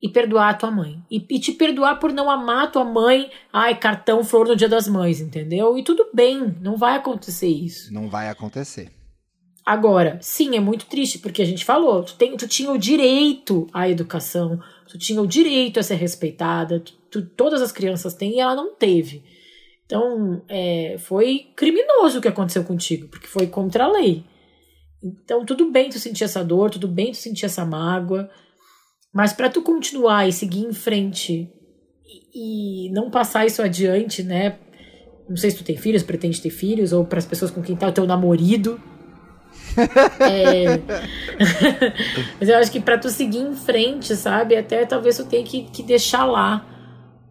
[0.05, 1.03] e perdoar a tua mãe.
[1.11, 4.69] E, e, te perdoar por não amar a tua mãe, ai, cartão flor no dia
[4.69, 5.79] das mães, entendeu?
[5.79, 7.93] E tudo bem, não vai acontecer isso.
[7.93, 8.93] Não vai acontecer.
[9.65, 13.67] Agora, sim, é muito triste, porque a gente falou, tu, tem, tu tinha o direito
[13.73, 18.35] à educação, tu tinha o direito a ser respeitada, tu, tu, todas as crianças têm
[18.35, 19.25] e ela não teve.
[19.87, 24.25] Então, é, foi criminoso o que aconteceu contigo, porque foi contra a lei.
[25.03, 28.31] Então, tudo bem tu sentir essa dor, tudo bem tu sentir essa mágoa,
[29.13, 31.51] mas para tu continuar e seguir em frente
[32.35, 34.59] e, e, não passar isso adiante, né?
[35.29, 37.77] Não sei se tu tem filhos, pretende ter filhos, ou para as pessoas com quem
[37.77, 38.81] tá o teu namorado.
[40.21, 40.81] é...
[42.41, 44.57] mas eu acho que para tu seguir em frente, sabe?
[44.57, 46.71] Até talvez tu tenha que, que deixar lá.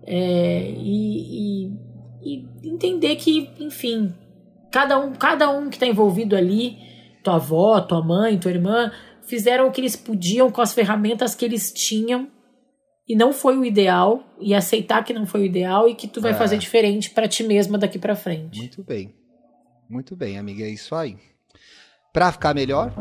[0.06, 1.83] É, e, e
[2.24, 4.14] e entender que, enfim,
[4.72, 6.78] cada um, cada um que está envolvido ali,
[7.24, 11.46] tua avó, tua mãe, tua irmã, fizeram o que eles podiam com as ferramentas que
[11.46, 12.28] eles tinham
[13.08, 16.22] e não foi o ideal e aceitar que não foi o ideal e que tu
[16.22, 16.36] vai é.
[16.36, 18.60] fazer diferente para ti mesma daqui para frente.
[18.60, 19.14] Muito bem.
[19.90, 21.18] Muito bem, amiga, é isso aí.
[22.12, 22.94] Para ficar melhor,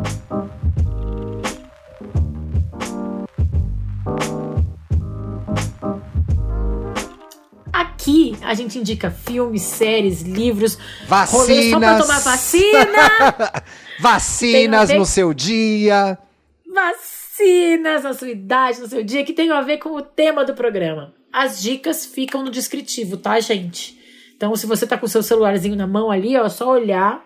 [8.02, 10.76] Aqui a gente indica filmes, séries, livros,
[11.06, 11.70] vacinas.
[11.70, 13.62] só pra tomar vacina.
[14.00, 16.18] Vacinas no seu dia.
[16.66, 20.52] Vacinas na sua idade, no seu dia, que tem a ver com o tema do
[20.52, 21.14] programa.
[21.32, 23.96] As dicas ficam no descritivo, tá, gente?
[24.36, 27.24] Então, se você tá com o seu celularzinho na mão ali, ó, é só olhar.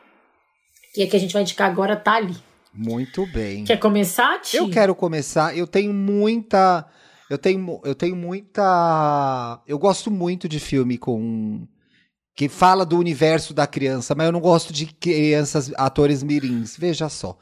[0.92, 2.36] Que é que a gente vai indicar agora tá ali.
[2.74, 3.64] Muito bem.
[3.64, 4.58] Quer começar, Ti?
[4.58, 5.56] Eu quero começar.
[5.56, 6.84] Eu tenho muita
[7.30, 9.60] eu tenho, eu tenho muita.
[9.66, 11.66] Eu gosto muito de filme com.
[12.34, 16.76] que fala do universo da criança, mas eu não gosto de crianças, atores mirins.
[16.76, 17.36] Veja só.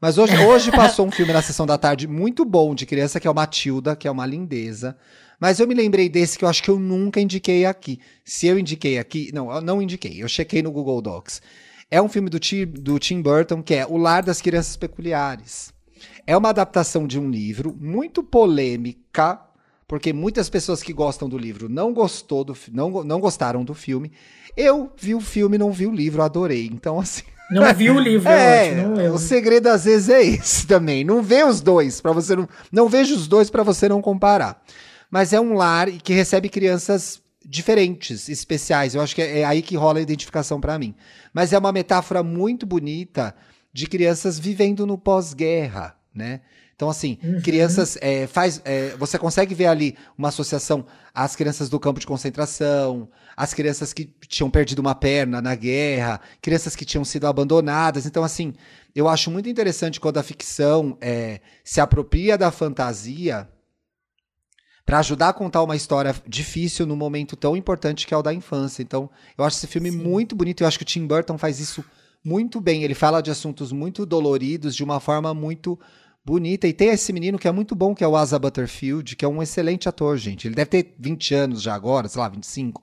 [0.00, 3.26] Mas hoje, hoje passou um filme na sessão da tarde muito bom de criança, que
[3.26, 4.96] é o Matilda, que é uma lindeza.
[5.38, 7.98] Mas eu me lembrei desse que eu acho que eu nunca indiquei aqui.
[8.24, 9.30] Se eu indiquei aqui.
[9.32, 10.22] Não, eu não indiquei.
[10.22, 11.40] Eu chequei no Google Docs.
[11.90, 15.72] É um filme do Tim, do Tim Burton, que é O Lar das Crianças Peculiares.
[16.26, 19.40] É uma adaptação de um livro muito polêmica,
[19.86, 24.12] porque muitas pessoas que gostam do livro não gostou do não, não gostaram do filme.
[24.56, 26.66] Eu vi o filme, não vi o livro, adorei.
[26.66, 30.66] Então assim, não vi o livro, é, é ótimo, o segredo às vezes é esse
[30.66, 31.04] também.
[31.04, 34.62] Não vê os dois para você não não veja os dois para você não comparar.
[35.10, 38.94] Mas é um lar que recebe crianças diferentes, especiais.
[38.94, 40.94] Eu acho que é, é aí que rola a identificação para mim.
[41.34, 43.34] Mas é uma metáfora muito bonita
[43.72, 46.40] de crianças vivendo no pós-guerra, né?
[46.80, 47.42] Então, assim, uhum.
[47.42, 48.62] crianças é, faz.
[48.64, 53.06] É, você consegue ver ali uma associação às crianças do campo de concentração,
[53.36, 58.06] às crianças que tinham perdido uma perna na guerra, crianças que tinham sido abandonadas.
[58.06, 58.54] Então, assim,
[58.94, 63.46] eu acho muito interessante quando a ficção é, se apropria da fantasia
[64.86, 68.32] para ajudar a contar uma história difícil num momento tão importante que é o da
[68.32, 68.82] infância.
[68.82, 69.98] Então, eu acho esse filme Sim.
[69.98, 70.62] muito bonito.
[70.62, 71.99] Eu acho que o Tim Burton faz isso muito
[72.60, 72.82] bem.
[72.82, 75.78] Ele fala de assuntos muito doloridos de uma forma muito
[76.24, 76.66] bonita.
[76.66, 79.28] E tem esse menino que é muito bom, que é o Asa Butterfield, que é
[79.28, 80.46] um excelente ator, gente.
[80.46, 82.82] Ele deve ter 20 anos já agora, sei lá, 25.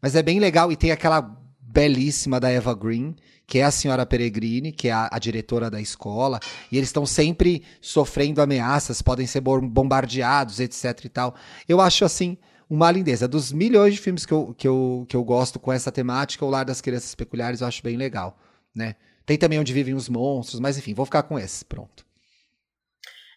[0.00, 0.70] Mas é bem legal.
[0.70, 1.20] E tem aquela
[1.60, 3.14] belíssima da Eva Green,
[3.46, 6.40] que é a senhora Peregrini, que é a, a diretora da escola.
[6.70, 11.34] E eles estão sempre sofrendo ameaças, podem ser bombardeados, etc e tal.
[11.68, 13.28] Eu acho assim uma lindeza.
[13.28, 16.50] Dos milhões de filmes que eu, que eu, que eu gosto com essa temática, O
[16.50, 18.38] Lar das Crianças Peculiares eu acho bem legal,
[18.76, 18.94] né?
[19.24, 22.06] Tem também Onde Vivem os Monstros, mas enfim, vou ficar com esse, pronto.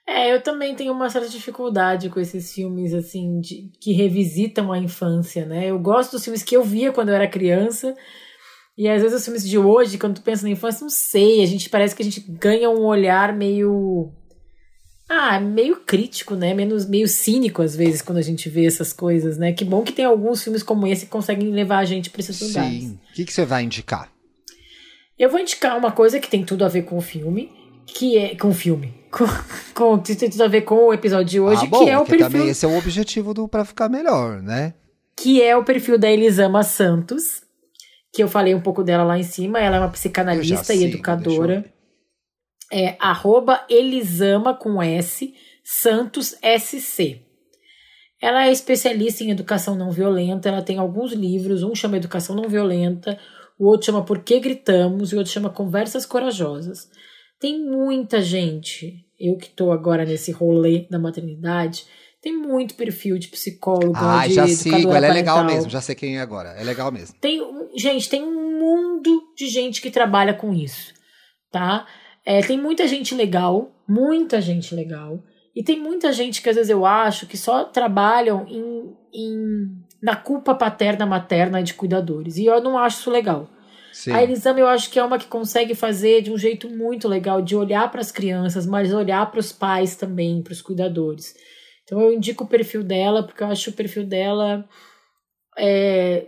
[0.08, 4.78] É, eu também tenho uma certa dificuldade com esses filmes, assim, de, que revisitam a
[4.80, 5.68] infância, né?
[5.68, 7.96] Eu gosto dos filmes que eu via quando eu era criança.
[8.76, 11.46] E às vezes os filmes de hoje, quando tu pensa na infância, não sei, a
[11.46, 14.12] gente parece que a gente ganha um olhar meio.
[15.08, 16.56] Ah, meio crítico, né?
[16.56, 19.54] Menos, meio cínico às vezes quando a gente vê essas coisas, né?
[19.54, 22.40] Que bom que tem alguns filmes como esse que conseguem levar a gente para esses
[22.40, 22.84] lugares.
[22.84, 23.00] Sim.
[23.12, 24.12] O que, que você vai indicar?
[25.20, 27.52] Eu vou indicar uma coisa que tem tudo a ver com o filme,
[27.86, 28.36] que é.
[28.36, 29.26] Com o filme com,
[29.74, 32.06] com tem tudo a ver com o episódio de hoje, ah, bom, que é o
[32.06, 32.30] perfil.
[32.30, 34.74] Também esse é o objetivo do para ficar melhor, né?
[35.18, 37.42] Que é o perfil da Elisama Santos,
[38.14, 39.60] que eu falei um pouco dela lá em cima.
[39.60, 41.66] Ela é uma psicanalista e educadora.
[42.72, 47.22] É arroba Elisama com S Santos SC.
[48.22, 52.50] Ela é especialista em educação não violenta, ela tem alguns livros, um chama Educação Não
[52.50, 53.18] Violenta,
[53.60, 56.90] o outro chama Por que Gritamos e o outro chama Conversas Corajosas.
[57.40, 61.86] Tem muita gente, eu que estou agora nesse rolê da maternidade,
[62.22, 63.94] tem muito perfil de psicólogo.
[63.96, 66.50] Ah, de já sigo, ela é legal mesmo, já sei quem é agora.
[66.50, 67.16] É legal mesmo.
[67.20, 67.40] Tem,
[67.76, 70.94] gente, tem um mundo de gente que trabalha com isso,
[71.52, 71.86] tá?
[72.26, 75.24] É, tem muita gente legal, muita gente legal.
[75.56, 80.16] E tem muita gente que às vezes eu acho que só trabalham em, em, na
[80.16, 82.38] culpa paterna materna de cuidadores.
[82.38, 83.50] E eu não acho isso legal.
[83.92, 84.14] Sim.
[84.14, 87.42] A Elisama eu acho que é uma que consegue fazer de um jeito muito legal,
[87.42, 91.36] de olhar para as crianças, mas olhar para os pais também, para os cuidadores.
[91.84, 94.64] Então eu indico o perfil dela, porque eu acho o perfil dela
[95.58, 96.28] é,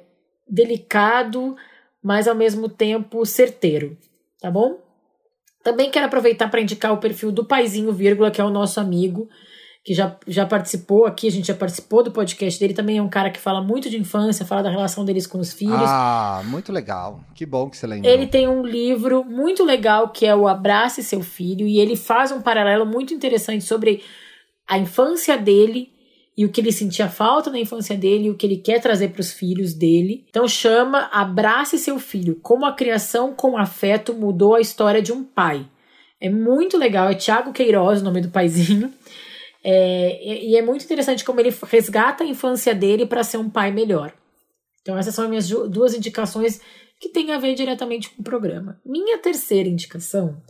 [0.49, 1.55] delicado,
[2.03, 3.97] mas ao mesmo tempo certeiro,
[4.41, 4.80] tá bom?
[5.63, 9.30] Também quero aproveitar para indicar o perfil do Paizinho Vírgula, que é o nosso amigo,
[9.84, 13.09] que já, já participou aqui, a gente já participou do podcast dele, também é um
[13.09, 15.75] cara que fala muito de infância, fala da relação deles com os filhos.
[15.75, 17.19] Ah, muito legal.
[17.34, 18.11] Que bom que você lembrou.
[18.11, 22.32] Ele tem um livro muito legal que é o Abrace Seu Filho, e ele faz
[22.32, 24.03] um paralelo muito interessante sobre
[24.67, 25.89] a infância dele
[26.38, 29.09] e o que ele sentia falta na infância dele e o que ele quer trazer
[29.09, 30.25] para os filhos dele.
[30.29, 35.23] Então chama Abrace Seu Filho, como a criação com afeto mudou a história de um
[35.23, 35.65] pai.
[36.19, 38.93] É muito legal, é Tiago Queiroz o nome do paizinho.
[39.64, 43.72] É, e é muito interessante como ele resgata a infância dele para ser um pai
[43.72, 44.14] melhor.
[44.82, 46.59] Então, essas são as minhas duas indicações
[46.99, 48.80] que têm a ver diretamente com o programa.
[48.86, 50.41] Minha terceira indicação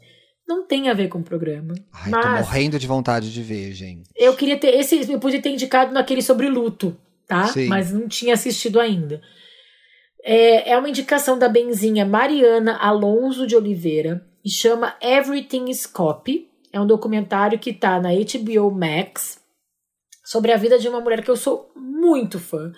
[0.47, 1.73] não tem a ver com o programa.
[1.93, 4.09] Ai, mas tô morrendo de vontade de ver, gente.
[4.15, 4.75] Eu queria ter.
[4.75, 6.97] Esse eu podia ter indicado naquele sobre luto,
[7.27, 7.47] tá?
[7.47, 7.67] Sim.
[7.67, 9.21] Mas não tinha assistido ainda.
[10.23, 16.50] É, é uma indicação da benzinha Mariana Alonso de Oliveira e chama Everything is Copy.
[16.73, 19.39] É um documentário que tá na HBO Max
[20.23, 22.71] sobre a vida de uma mulher que eu sou muito fã,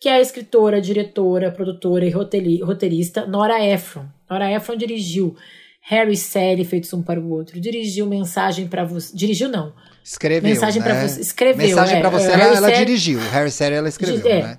[0.00, 4.06] que é a escritora, diretora, produtora e roteirista Nora Ephron.
[4.28, 5.36] Nora Ephron dirigiu
[5.82, 9.74] Harry Sally feitos um para o outro, dirigiu Mensagem para você, dirigiu não.
[10.02, 10.88] Escreveu, Mensagem né?
[10.88, 11.66] para você, escreveu.
[11.66, 13.18] Mensagem é, para você, ela, ela dirigiu.
[13.18, 14.58] Harry Sally ela escreveu, é, né?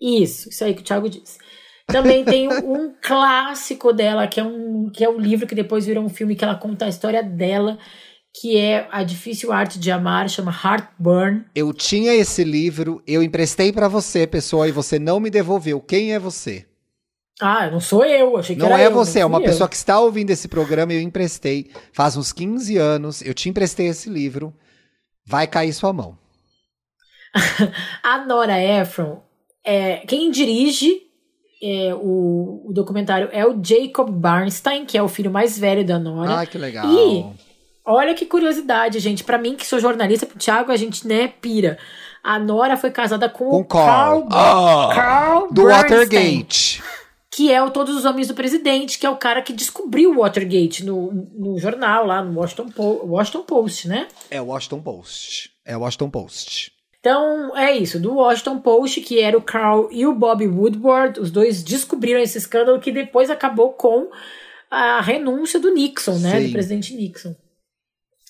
[0.00, 1.38] Isso, isso aí que o Thiago disse.
[1.86, 6.04] Também tem um clássico dela, que é um que é um livro que depois virou
[6.04, 7.78] um filme que ela conta a história dela,
[8.34, 11.44] que é A Difícil Arte de Amar, chama Heartburn.
[11.54, 15.80] Eu tinha esse livro, eu emprestei para você, pessoa, e você não me devolveu.
[15.80, 16.66] Quem é você?
[17.40, 19.66] Ah, não sou eu, achei que não era é eu, você, é uma fui pessoa
[19.66, 19.68] eu.
[19.68, 21.70] que está ouvindo esse programa e eu emprestei.
[21.92, 24.54] Faz uns 15 anos, eu te emprestei esse livro.
[25.26, 26.16] Vai cair sua mão.
[28.02, 29.22] A Nora Ephron,
[29.64, 31.02] é, quem dirige
[31.62, 35.98] é, o, o documentário é o Jacob Barnstein, que é o filho mais velho da
[35.98, 36.40] Nora.
[36.40, 36.86] Ah, que legal.
[36.86, 37.24] E
[37.84, 39.24] olha que curiosidade, gente.
[39.24, 41.78] Pra mim, que sou jornalista, pro Thiago, a gente, né, pira.
[42.22, 44.30] A Nora foi casada com, Com o Carl, Carl.
[44.30, 46.82] Ah, Carl do Bernstein, Watergate.
[47.34, 50.18] Que é o Todos os Homens do Presidente, que é o cara que descobriu o
[50.20, 54.06] Watergate no, no jornal, lá no Washington, Po- Washington Post, né?
[54.30, 55.50] É o Washington Post.
[55.64, 56.70] É o Washington Post.
[57.00, 57.98] Então, é isso.
[57.98, 62.38] Do Washington Post, que era o Carl e o Bob Woodward, os dois descobriram esse
[62.38, 64.08] escândalo que depois acabou com
[64.70, 66.38] a renúncia do Nixon, né?
[66.38, 66.46] Sim.
[66.46, 67.34] Do presidente Nixon.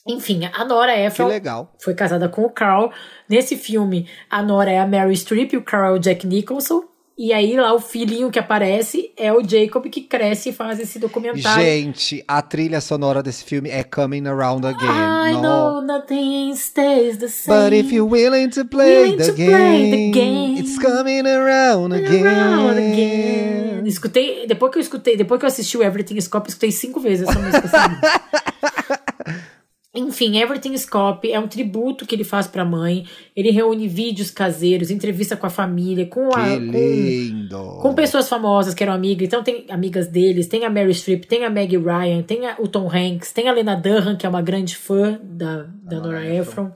[0.07, 1.72] Enfim, a Nora Ephron legal.
[1.80, 2.90] foi casada com o Carl.
[3.28, 6.82] Nesse filme, a Nora é a Mary Streep e o Carl é o Jack Nicholson.
[7.16, 10.98] E aí, lá, o filhinho que aparece é o Jacob, que cresce e faz esse
[10.98, 11.62] documentário.
[11.62, 14.88] Gente, a trilha sonora desse filme é Coming Around Again.
[14.88, 17.57] I No- know nothing stays the same.
[17.64, 20.59] But if you're willing to play, Willing the, to game, play the game.
[20.59, 22.26] it's coming around again.
[22.26, 23.86] Around again.
[23.86, 26.72] Escutei, depois que eu escutei, depois que eu assisti o Everything is Cop, eu escutei
[26.72, 27.68] cinco vezes essa música.
[27.68, 27.96] sabe?
[29.95, 33.05] Enfim, Everything is Cop é um tributo que ele faz pra mãe.
[33.36, 36.57] Ele reúne vídeos caseiros, entrevista com a família, com a.
[36.72, 41.24] Com- com pessoas famosas que eram amigas, então tem amigas deles, tem a Mary Streep,
[41.26, 44.28] tem a Maggie Ryan, tem a- o Tom Hanks, tem a Lena Dunham, que é
[44.30, 46.40] uma grande fã da, da Nora Nora Ephron.
[46.68, 46.72] Ephron.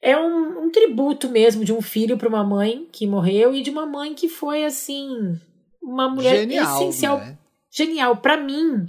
[0.00, 3.70] É um, um tributo mesmo de um filho para uma mãe que morreu e de
[3.70, 5.08] uma mãe que foi, assim,
[5.82, 7.38] uma mulher Genial, essencial, né?
[7.72, 8.16] genial.
[8.18, 8.86] Para mim,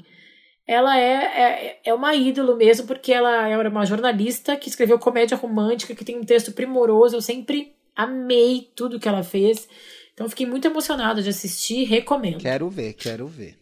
[0.68, 5.38] ela é, é, é uma ídolo mesmo, porque ela era uma jornalista que escreveu comédia
[5.38, 7.16] romântica, que tem um texto primoroso.
[7.16, 9.68] Eu sempre amei tudo que ela fez.
[10.14, 12.40] Então, fiquei muito emocionada de assistir recomendo.
[12.40, 13.58] Quero ver, quero ver.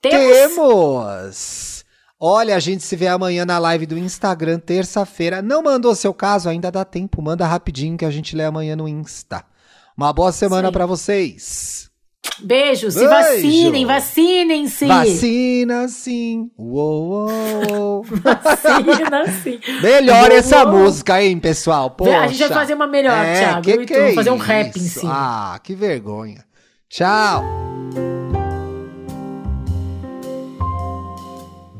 [0.00, 0.54] Temos...
[0.54, 1.84] Temos!
[2.20, 5.42] Olha, a gente se vê amanhã na live do Instagram, terça-feira.
[5.42, 6.48] Não mandou seu caso?
[6.48, 7.20] Ainda dá tempo.
[7.20, 9.44] Manda rapidinho que a gente lê amanhã no Insta.
[9.96, 11.83] Uma boa semana pra vocês.
[12.40, 13.10] Beijo, se Beijo.
[13.10, 14.86] vacinem, vacinem-se.
[14.86, 16.50] Vacina sim.
[16.58, 17.28] Uou,
[17.70, 18.02] uou.
[18.04, 19.58] Vacina, sim.
[19.82, 21.90] Melhor essa música, hein, pessoal?
[21.90, 22.18] Poxa.
[22.18, 23.62] A gente vai fazer uma melhor, é, Thiago.
[23.62, 25.12] Que que é fazer um rap em cima.
[25.14, 26.44] Ah, que vergonha.
[26.88, 27.42] Tchau.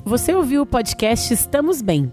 [0.04, 2.12] Você ouviu o podcast Estamos Bem.